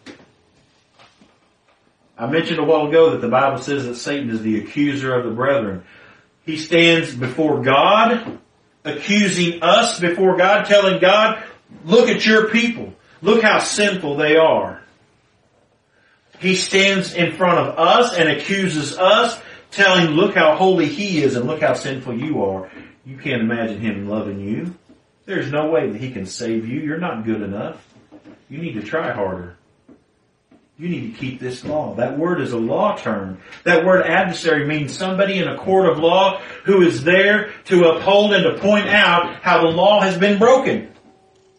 [2.16, 5.26] I mentioned a while ago that the Bible says that Satan is the accuser of
[5.26, 5.84] the brethren.
[6.46, 8.38] He stands before God,
[8.82, 11.44] accusing us before God, telling God,
[11.84, 12.94] look at your people.
[13.20, 14.80] Look how sinful they are.
[16.38, 19.38] He stands in front of us and accuses us,
[19.70, 22.70] telling, look how holy he is and look how sinful you are.
[23.06, 24.74] You can't imagine him loving you.
[25.26, 26.80] There's no way that he can save you.
[26.80, 27.86] You're not good enough.
[28.50, 29.56] You need to try harder.
[30.76, 31.94] You need to keep this law.
[31.94, 33.40] That word is a law term.
[33.62, 38.34] That word adversary means somebody in a court of law who is there to uphold
[38.34, 40.92] and to point out how the law has been broken.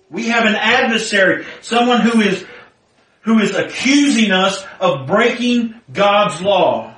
[0.09, 2.45] We have an adversary, someone who is
[3.21, 6.93] who is accusing us of breaking God's law.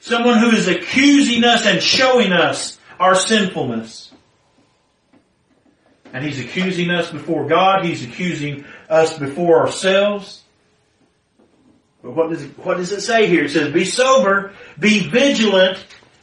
[0.00, 4.12] Someone who is accusing us and showing us our sinfulness.
[6.12, 7.84] And he's accusing us before God.
[7.84, 10.42] He's accusing us before ourselves.
[12.02, 13.44] But what does, what does it say here?
[13.44, 15.78] It says, be sober, be vigilant,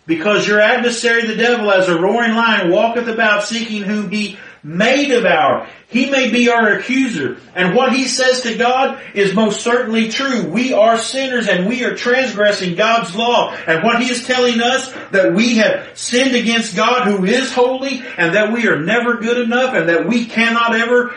[0.06, 5.06] because your adversary the devil as a roaring lion walketh about seeking whom he may
[5.06, 5.68] devour.
[5.90, 7.38] He may be our accuser.
[7.54, 10.50] And what he says to God is most certainly true.
[10.50, 13.54] We are sinners and we are transgressing God's law.
[13.68, 18.02] And what he is telling us that we have sinned against God who is holy
[18.18, 21.14] and that we are never good enough and that we cannot ever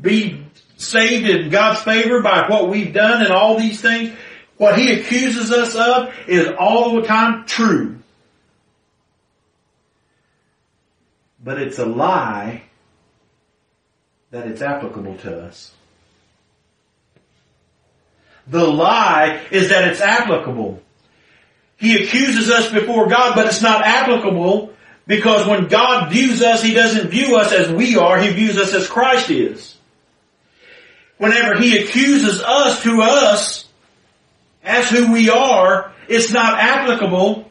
[0.00, 4.16] be saved in God's favor by what we've done and all these things.
[4.58, 7.98] What he accuses us of is all the time true.
[11.42, 12.62] But it's a lie
[14.36, 15.72] that it's applicable to us.
[18.48, 20.82] The lie is that it's applicable.
[21.78, 24.74] He accuses us before God, but it's not applicable
[25.06, 28.74] because when God views us, He doesn't view us as we are, He views us
[28.74, 29.74] as Christ is.
[31.16, 33.66] Whenever He accuses us to us
[34.62, 37.50] as who we are, it's not applicable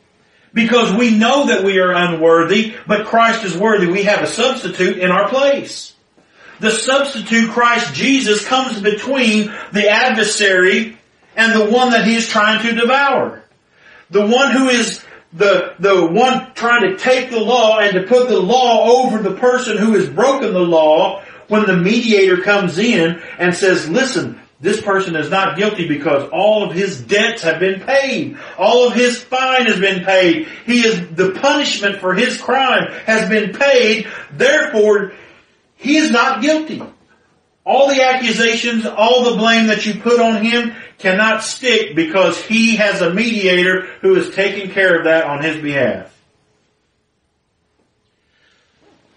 [0.54, 3.88] because we know that we are unworthy, but Christ is worthy.
[3.88, 5.95] We have a substitute in our place.
[6.60, 10.98] The substitute Christ Jesus comes between the adversary
[11.36, 13.44] and the one that he is trying to devour.
[14.10, 15.04] The one who is
[15.34, 19.36] the, the one trying to take the law and to put the law over the
[19.36, 24.82] person who has broken the law when the mediator comes in and says, listen, this
[24.82, 28.38] person is not guilty because all of his debts have been paid.
[28.58, 30.48] All of his fine has been paid.
[30.66, 34.08] He is, the punishment for his crime has been paid.
[34.32, 35.14] Therefore,
[35.76, 36.82] he is not guilty.
[37.66, 42.76] All the accusations, all the blame that you put on him cannot stick because he
[42.76, 46.12] has a mediator who is taking care of that on his behalf.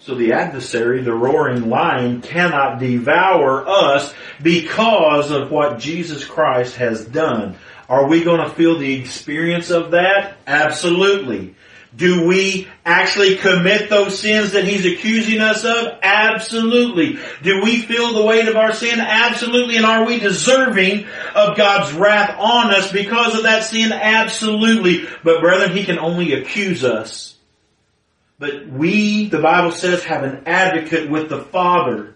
[0.00, 7.04] So the adversary, the roaring lion, cannot devour us because of what Jesus Christ has
[7.04, 7.58] done.
[7.90, 10.38] Are we going to feel the experience of that?
[10.46, 11.54] Absolutely.
[11.96, 15.98] Do we actually commit those sins that he's accusing us of?
[16.02, 17.18] Absolutely.
[17.42, 19.00] Do we feel the weight of our sin?
[19.00, 19.76] Absolutely.
[19.76, 23.92] And are we deserving of God's wrath on us because of that sin?
[23.92, 25.06] Absolutely.
[25.24, 27.36] But brethren, he can only accuse us.
[28.38, 32.14] But we, the Bible says, have an advocate with the Father.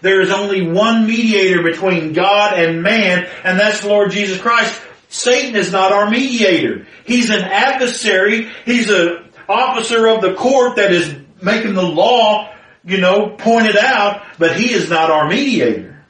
[0.00, 4.80] There is only one mediator between God and man, and that's the Lord Jesus Christ.
[5.10, 6.86] Satan is not our mediator.
[7.04, 8.48] He's an adversary.
[8.64, 12.54] He's an officer of the court that is making the law,
[12.84, 16.04] you know, pointed out, but he is not our mediator.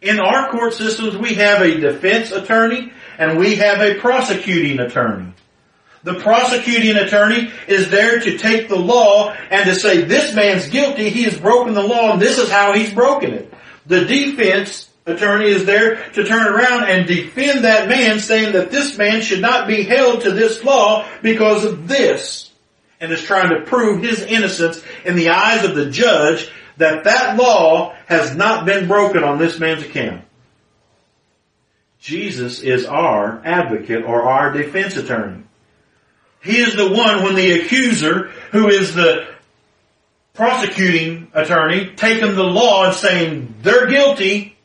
[0.00, 5.34] In our court systems, we have a defense attorney and we have a prosecuting attorney.
[6.04, 11.10] The prosecuting attorney is there to take the law and to say, this man's guilty,
[11.10, 13.52] he has broken the law, and this is how he's broken it.
[13.86, 18.96] The defense attorney is there to turn around and defend that man, saying that this
[18.98, 22.50] man should not be held to this law because of this.
[23.00, 27.36] And is trying to prove his innocence in the eyes of the judge that that
[27.36, 30.24] law has not been broken on this man's account.
[32.00, 35.44] Jesus is our advocate or our defense attorney.
[36.42, 39.28] He is the one when the accuser, who is the
[40.34, 44.56] prosecuting attorney, taking the law and saying they're guilty,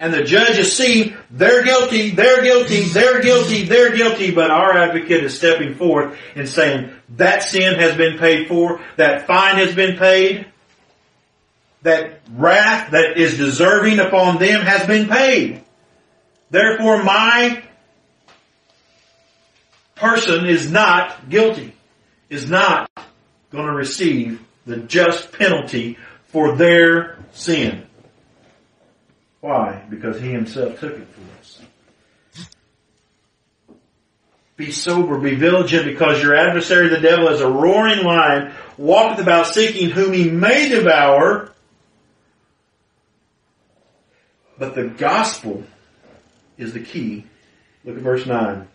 [0.00, 4.76] and the judge is seeing they're guilty, they're guilty, they're guilty, they're guilty, but our
[4.76, 9.74] advocate is stepping forth and saying that sin has been paid for, that fine has
[9.74, 10.46] been paid,
[11.82, 15.62] that wrath that is deserving upon them has been paid.
[16.50, 17.62] Therefore my
[19.96, 21.74] person is not guilty,
[22.30, 22.90] is not
[23.52, 25.98] going to receive the just penalty
[26.28, 27.86] for their sin.
[29.40, 29.82] Why?
[29.88, 31.60] Because he himself took it for us.
[34.56, 39.46] Be sober, be vigilant, because your adversary the devil is a roaring lion walketh about
[39.46, 41.50] seeking whom he may devour.
[44.58, 45.64] But the gospel
[46.58, 47.24] is the key.
[47.84, 48.68] Look at verse 9.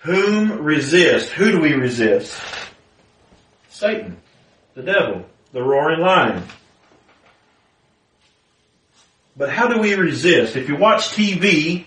[0.00, 1.30] Whom resist?
[1.30, 2.38] Who do we resist?
[3.70, 4.18] Satan,
[4.74, 6.42] the devil, the roaring lion.
[9.38, 10.56] But how do we resist?
[10.56, 11.84] If you watch TV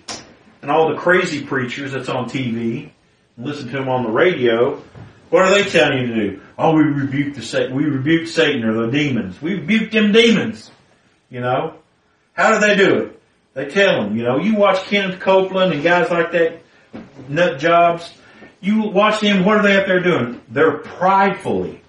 [0.61, 2.89] and all the crazy preachers that's on TV,
[3.35, 4.81] and listen to them on the radio,
[5.29, 6.41] what are they telling you to do?
[6.57, 9.41] Oh, we rebuke the Satan, we rebuke Satan or the demons.
[9.41, 10.71] We rebuke them demons.
[11.29, 11.75] You know?
[12.33, 13.21] How do they do it?
[13.53, 16.61] They tell them, you know, you watch Kenneth Copeland and guys like that,
[17.27, 18.13] nut jobs.
[18.61, 20.39] You watch them, what are they up there doing?
[20.47, 21.81] They're pridefully,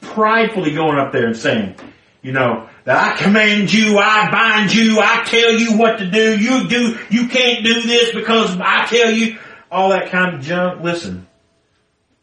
[0.00, 1.76] pridefully going up there and saying,
[2.22, 6.68] you know, I command you, I bind you, I tell you what to do, you
[6.68, 9.38] do, you can't do this because I tell you,
[9.74, 10.82] all that kind of junk.
[10.82, 11.26] Listen,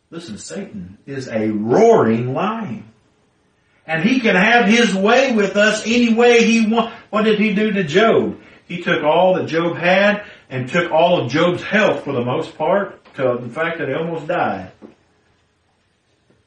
[0.09, 2.85] listen, Satan is a roaring lion.
[3.85, 6.95] And he can have his way with us any way he wants.
[7.09, 8.39] What did he do to Job?
[8.67, 12.57] He took all that Job had and took all of Job's health for the most
[12.57, 14.71] part to the fact that he almost died.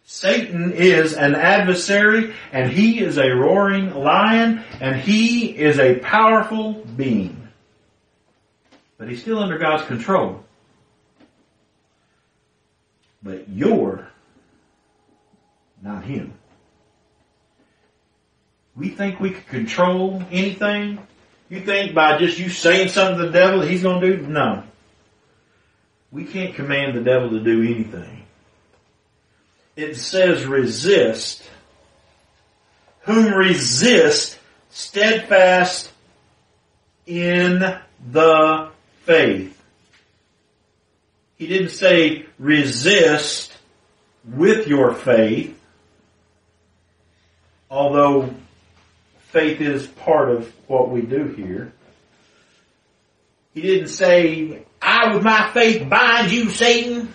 [0.07, 6.75] Satan is an adversary and he is a roaring lion and he is a powerful
[6.75, 7.49] being.
[8.99, 10.45] But he's still under God's control.
[13.23, 14.07] But you're
[15.83, 16.35] not him.
[18.77, 20.99] We think we can control anything?
[21.49, 24.27] You think by just you saying something to the devil he's going to do?
[24.27, 24.65] No.
[26.11, 28.24] We can't command the devil to do anything
[29.77, 31.43] it says resist.
[33.03, 34.39] Whom resist
[34.71, 35.91] steadfast
[37.07, 37.79] in
[38.11, 38.71] the
[39.03, 39.63] faith.
[41.37, 43.53] He didn't say resist
[44.25, 45.59] with your faith,
[47.71, 48.35] although
[49.29, 51.73] faith is part of what we do here.
[53.53, 57.14] He didn't say, I with my faith bind you, Satan.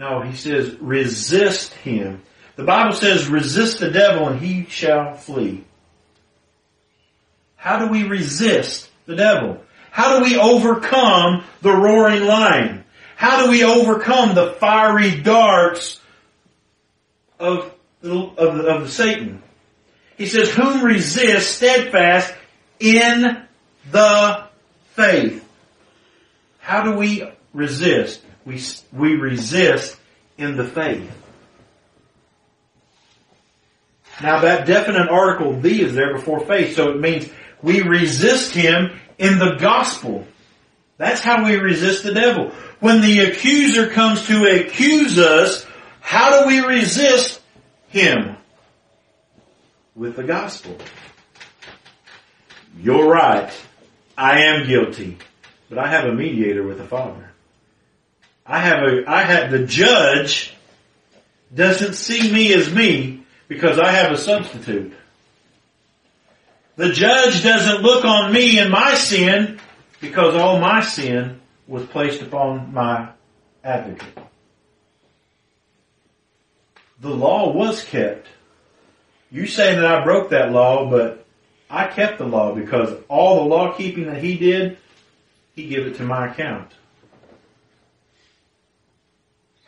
[0.00, 2.22] No, he says resist him.
[2.56, 5.62] The Bible says resist the devil and he shall flee.
[7.56, 9.62] How do we resist the devil?
[9.90, 12.84] How do we overcome the roaring lion?
[13.14, 16.00] How do we overcome the fiery darts
[17.38, 17.70] of,
[18.02, 19.42] of, of Satan?
[20.16, 22.32] He says, whom resist steadfast
[22.78, 23.42] in
[23.90, 24.44] the
[24.94, 25.46] faith.
[26.58, 28.22] How do we resist?
[28.44, 28.60] We,
[28.92, 29.96] we resist
[30.38, 31.10] in the faith.
[34.22, 37.28] Now that definite article the is there before faith, so it means
[37.62, 40.26] we resist him in the gospel.
[40.98, 42.50] That's how we resist the devil.
[42.80, 45.64] When the accuser comes to accuse us,
[46.00, 47.40] how do we resist
[47.88, 48.36] him?
[49.94, 50.76] With the gospel.
[52.78, 53.52] You're right.
[54.16, 55.18] I am guilty.
[55.68, 57.29] But I have a mediator with the Father.
[58.46, 60.54] I have a, I have, the judge
[61.54, 64.92] doesn't see me as me because I have a substitute.
[66.76, 69.60] The judge doesn't look on me and my sin
[70.00, 73.10] because all my sin was placed upon my
[73.62, 74.18] advocate.
[77.00, 78.26] The law was kept.
[79.30, 81.26] You saying that I broke that law, but
[81.68, 84.78] I kept the law because all the law keeping that he did
[85.54, 86.72] he give it to my account.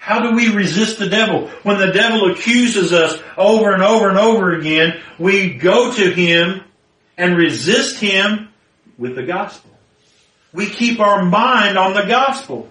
[0.03, 1.47] How do we resist the devil?
[1.63, 6.65] When the devil accuses us over and over and over again, we go to him
[7.17, 8.49] and resist him
[8.99, 9.71] with the gospel.
[10.53, 12.69] We keep our mind on the gospel.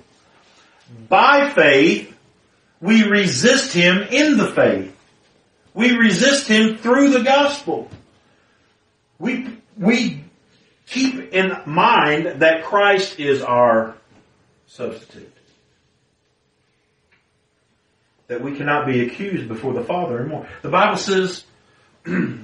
[1.07, 2.13] By faith,
[2.81, 4.93] we resist him in the faith.
[5.73, 7.89] We resist him through the gospel.
[9.19, 10.25] We, we
[10.85, 13.95] keep in mind that Christ is our
[14.67, 15.30] substitute.
[18.31, 20.47] That we cannot be accused before the Father anymore.
[20.61, 21.43] The Bible says
[22.05, 22.39] that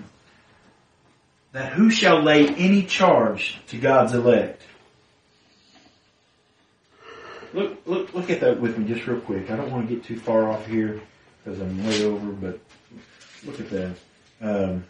[1.72, 4.61] who shall lay any charge to God's elect?
[7.53, 9.49] Look, look, look at that with me just real quick.
[9.49, 10.99] I don't want to get too far off here
[11.45, 12.59] because I'm way over, but
[13.45, 13.95] look at that.
[14.41, 14.84] Um,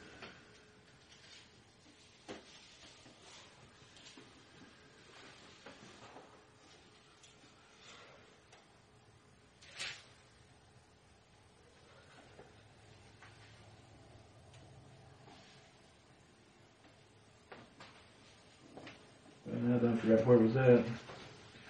[19.58, 20.84] Don't forget where was that.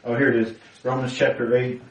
[0.03, 0.55] Oh, here it is.
[0.83, 1.81] Romans chapter 8.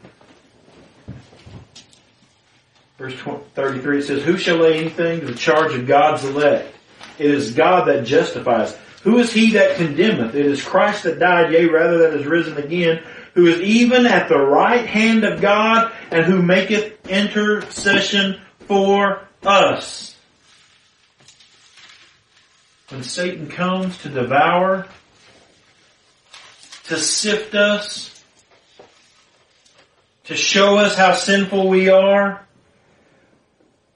[2.98, 3.14] Verse
[3.54, 6.74] 33 it says, Who shall lay anything to the charge of God's elect?
[7.18, 8.76] It is God that justifies.
[9.02, 10.34] Who is he that condemneth?
[10.34, 13.02] It is Christ that died, yea, rather that is risen again,
[13.34, 20.16] who is even at the right hand of God, and who maketh intercession for us.
[22.88, 24.86] When Satan comes to devour,
[26.88, 28.22] to sift us,
[30.24, 32.44] to show us how sinful we are,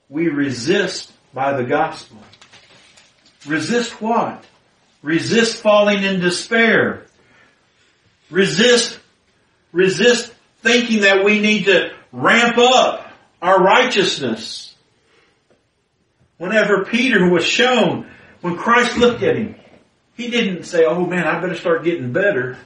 [0.09, 2.19] we resist by the gospel.
[3.47, 4.45] Resist what?
[5.03, 7.07] Resist falling in despair.
[8.29, 8.99] Resist,
[9.73, 13.11] resist thinking that we need to ramp up
[13.41, 14.75] our righteousness.
[16.39, 18.11] Whenever Peter was shown,
[18.41, 19.55] when Christ looked at him,
[20.17, 22.59] he didn't say, oh man, I better start getting better.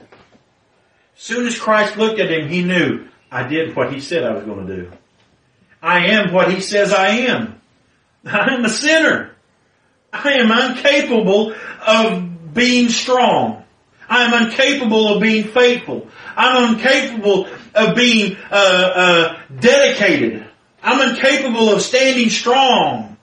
[1.15, 4.43] Soon as Christ looked at him, he knew, I did what he said I was
[4.43, 4.91] going to do.
[5.81, 7.61] I am what he says I am.
[8.25, 9.31] I am a sinner.
[10.11, 11.53] I am incapable
[11.85, 13.63] of being strong.
[14.07, 16.07] I am incapable of being faithful.
[16.35, 20.47] I'm incapable of being uh, uh, dedicated.
[20.83, 23.17] I'm incapable of standing strong.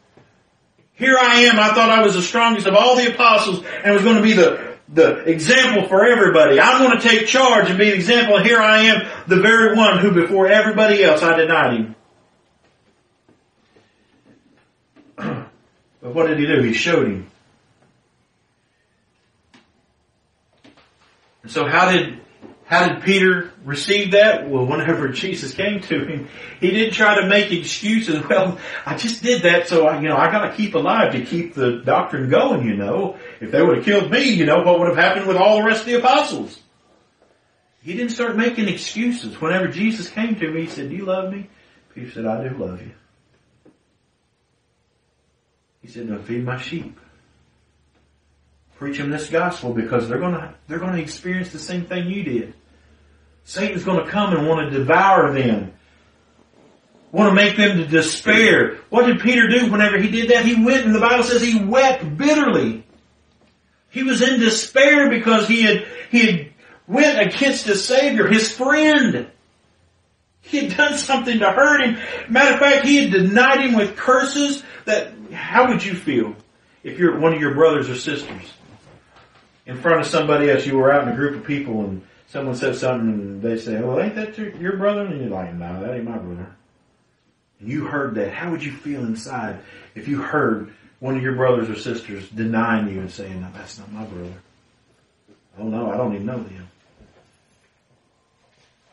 [0.94, 1.58] Here I am.
[1.58, 4.34] I thought I was the strongest of all the apostles and was going to be
[4.34, 6.60] the the example for everybody.
[6.60, 8.42] I'm going to take charge and be an example.
[8.42, 11.96] Here I am, the very one who before everybody else I denied him.
[16.02, 16.62] but what did he do?
[16.62, 17.30] He showed him.
[21.42, 22.20] And so how did
[22.72, 24.48] how did Peter receive that?
[24.48, 26.28] Well, whenever Jesus came to him,
[26.58, 28.24] he didn't try to make excuses.
[28.32, 31.22] Well, I just did that, so I, you know, I got to keep alive to
[31.22, 32.66] keep the doctrine going.
[32.66, 35.36] You know, if they would have killed me, you know, what would have happened with
[35.36, 36.58] all the rest of the apostles?
[37.82, 39.38] He didn't start making excuses.
[39.38, 41.50] Whenever Jesus came to me, he said, "Do you love me?"
[41.94, 42.92] Peter said, "I do love you."
[45.82, 46.98] He said, "Now feed my sheep."
[48.82, 52.54] preach them this gospel because they're gonna they're gonna experience the same thing you did.
[53.44, 55.72] Satan's gonna come and want to devour them.
[57.10, 58.78] Want to make them to despair.
[58.88, 60.46] What did Peter do whenever he did that?
[60.46, 62.84] He went and the Bible says he wept bitterly.
[63.90, 66.52] He was in despair because he had he had
[66.86, 69.30] went against his Savior, his friend.
[70.40, 71.98] He had done something to hurt him.
[72.28, 76.34] Matter of fact, he had denied him with curses that, how would you feel
[76.82, 78.52] if you're one of your brothers or sisters?
[79.66, 82.02] in front of somebody else, you were out in a group of people and
[82.32, 85.02] someone said something and they say, well, ain't that your brother?
[85.02, 86.50] And you're like, no, that ain't my brother.
[87.60, 88.32] And you heard that.
[88.32, 89.60] How would you feel inside
[89.94, 93.78] if you heard one of your brothers or sisters denying you and saying, no, that's
[93.78, 94.32] not my brother?
[95.58, 96.68] Oh no, I don't even know them.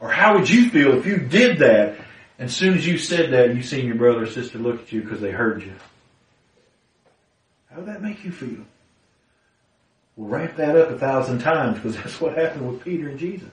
[0.01, 1.97] Or how would you feel if you did that
[2.39, 4.91] and as soon as you said that, you seen your brother or sister look at
[4.91, 5.73] you because they heard you?
[7.71, 8.65] How would that make you feel?
[10.19, 13.47] We'll ramp that up a thousand times because that's what happened with Peter and Jesus.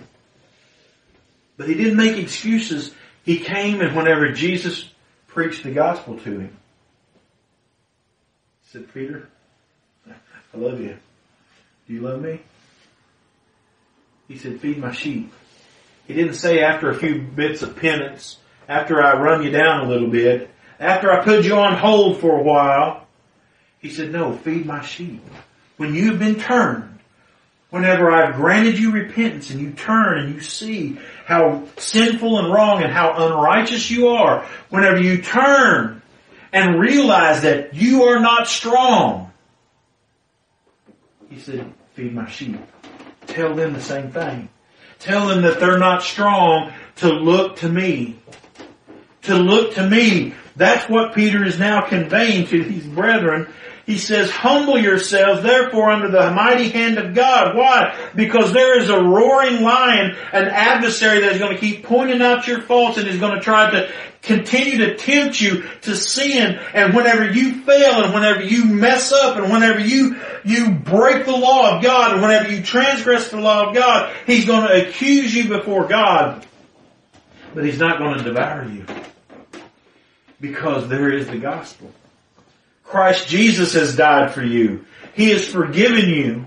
[1.57, 2.93] But he didn't make excuses.
[3.23, 4.91] He came and whenever Jesus
[5.29, 6.57] preached the gospel to him,
[8.65, 9.29] he said, Peter,
[10.09, 10.97] I love you.
[11.87, 12.41] Do you love me?
[14.27, 15.33] He said, feed my sheep.
[16.09, 18.39] He didn't say after a few bits of penance,
[18.69, 22.37] after I run you down a little bit, after I put you on hold for
[22.37, 23.07] a while.
[23.79, 25.23] He said, no, feed my sheep
[25.77, 26.99] when you have been turned,
[27.71, 32.83] whenever I've granted you repentance and you turn and you see how sinful and wrong
[32.83, 36.03] and how unrighteous you are, whenever you turn
[36.53, 39.33] and realize that you are not strong,
[41.29, 42.59] he said, feed my sheep.
[43.27, 44.49] Tell them the same thing.
[44.99, 48.19] Tell them that they're not strong to look to me.
[49.23, 50.35] To look to me.
[50.55, 53.49] That's what Peter is now conveying to these brethren
[53.87, 57.57] he says, humble yourselves therefore under the mighty hand of God.
[57.57, 57.97] Why?
[58.17, 62.49] Because there is a roaring lion, an adversary that is going to keep pointing out
[62.49, 63.93] your faults and is going to try to
[64.23, 66.59] continue to tempt you to sin.
[66.75, 71.37] And whenever you fail and whenever you mess up and whenever you, you break the
[71.37, 75.33] law of God and whenever you transgress the law of God, He's going to accuse
[75.33, 76.45] you before God.
[77.55, 78.85] But He's not going to devour you.
[80.41, 81.93] Because there is the gospel.
[82.87, 84.85] Christ Jesus has died for you.
[85.15, 86.47] He has forgiven you.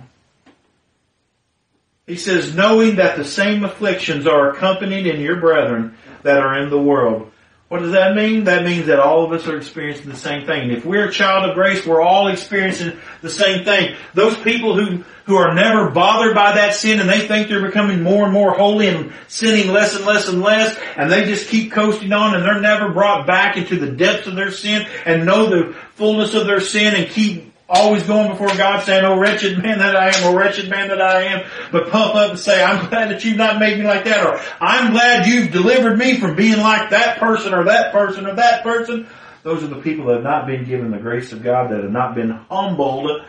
[2.07, 6.70] He says, knowing that the same afflictions are accompanied in your brethren that are in
[6.70, 7.32] the world.
[7.69, 8.45] What does that mean?
[8.45, 10.71] That means that all of us are experiencing the same thing.
[10.71, 13.95] If we're a child of grace, we're all experiencing the same thing.
[14.15, 18.01] Those people who, who are never bothered by that sin and they think they're becoming
[18.01, 21.71] more and more holy and sinning less and less and less and they just keep
[21.71, 25.45] coasting on and they're never brought back into the depths of their sin and know
[25.47, 29.77] the fullness of their sin and keep always going before God saying, oh wretched man
[29.79, 32.89] that I am, oh wretched man that I am, but puff up and say, I'm
[32.89, 36.35] glad that you've not made me like that, or I'm glad you've delivered me from
[36.35, 39.07] being like that person or that person or that person.
[39.43, 41.91] Those are the people that have not been given the grace of God, that have
[41.91, 43.21] not been humbled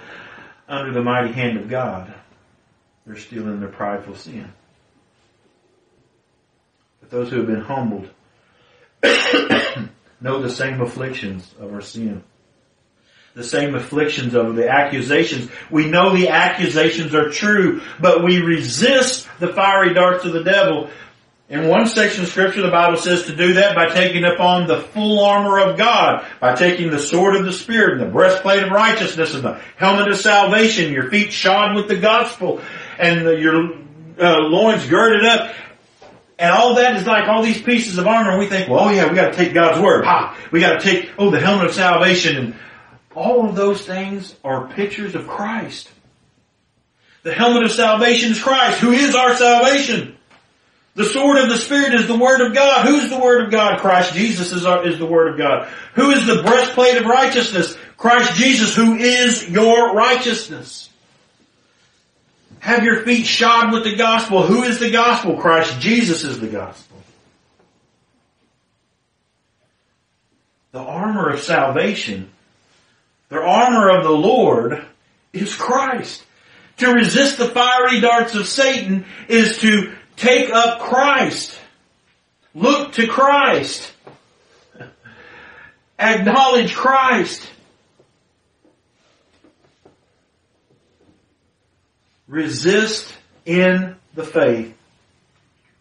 [0.66, 2.12] under the mighty hand of God.
[3.06, 4.52] They're still in their prideful sin.
[7.00, 8.08] But those who have been humbled
[10.20, 12.24] know the same afflictions of our sin
[13.35, 15.51] the same afflictions of the accusations.
[15.70, 20.90] We know the accusations are true, but we resist the fiery darts of the devil.
[21.48, 24.81] In one section of scripture, the Bible says to do that by taking upon the
[24.81, 28.70] full armor of God, by taking the sword of the Spirit and the breastplate of
[28.70, 32.61] righteousness and the helmet of salvation, your feet shod with the gospel
[32.98, 33.73] and your
[34.20, 35.55] uh, loins girded up.
[36.39, 38.31] And all that is like all these pieces of armor.
[38.31, 40.05] And we think, well, oh yeah, we got to take God's word.
[40.05, 40.39] Ha!
[40.51, 42.55] We got to take, oh, the helmet of salvation and
[43.15, 45.91] all of those things are pictures of Christ.
[47.23, 50.16] The helmet of salvation is Christ, who is our salvation.
[50.95, 52.87] The sword of the Spirit is the Word of God.
[52.87, 53.81] Who's the Word of God?
[53.81, 55.69] Christ Jesus is, our, is the Word of God.
[55.95, 57.77] Who is the breastplate of righteousness?
[57.97, 60.89] Christ Jesus, who is your righteousness.
[62.61, 64.43] Have your feet shod with the gospel.
[64.43, 65.37] Who is the gospel?
[65.37, 66.97] Christ Jesus is the gospel.
[70.73, 72.31] The armor of salvation
[73.31, 74.85] the armor of the Lord
[75.32, 76.23] is Christ.
[76.78, 81.59] To resist the fiery darts of Satan is to take up Christ.
[82.55, 83.93] Look to Christ.
[85.98, 87.48] Acknowledge Christ.
[92.27, 93.12] Resist
[93.47, 94.74] in the faith.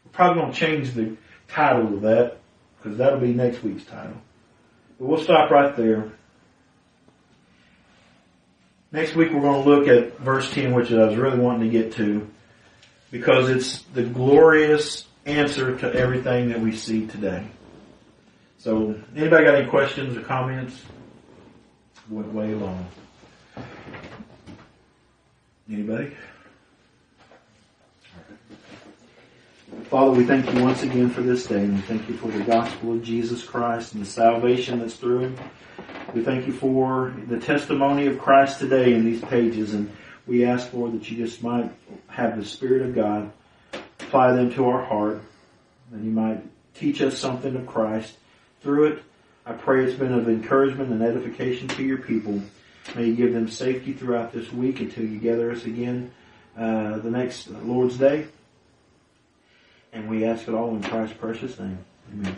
[0.05, 1.17] We're probably going to change the
[1.47, 2.37] title of that
[2.77, 4.17] because that'll be next week's title.
[4.99, 6.11] But we'll stop right there.
[8.91, 11.69] Next week we're going to look at verse 10, which I was really wanting to
[11.69, 12.27] get to,
[13.11, 17.45] because it's the glorious answer to everything that we see today.
[18.57, 20.81] So, anybody got any questions or comments?
[22.09, 22.87] Went way long.
[25.71, 26.15] Anybody?
[29.83, 32.43] Father, we thank you once again for this day, and we thank you for the
[32.43, 35.37] gospel of Jesus Christ and the salvation that's through him.
[36.13, 39.91] We thank you for the testimony of Christ today in these pages, and
[40.25, 41.71] we ask, Lord, that you just might
[42.07, 43.31] have the Spirit of God
[43.99, 45.21] apply them to our heart,
[45.91, 46.41] and you might
[46.73, 48.15] teach us something of Christ
[48.61, 49.03] through it.
[49.45, 52.41] I pray it's been of encouragement and edification to your people.
[52.95, 56.11] May you give them safety throughout this week until you gather us again
[56.57, 58.27] uh, the next Lord's Day.
[59.93, 61.79] And we ask it all in Christ's precious name.
[62.13, 62.35] Amen.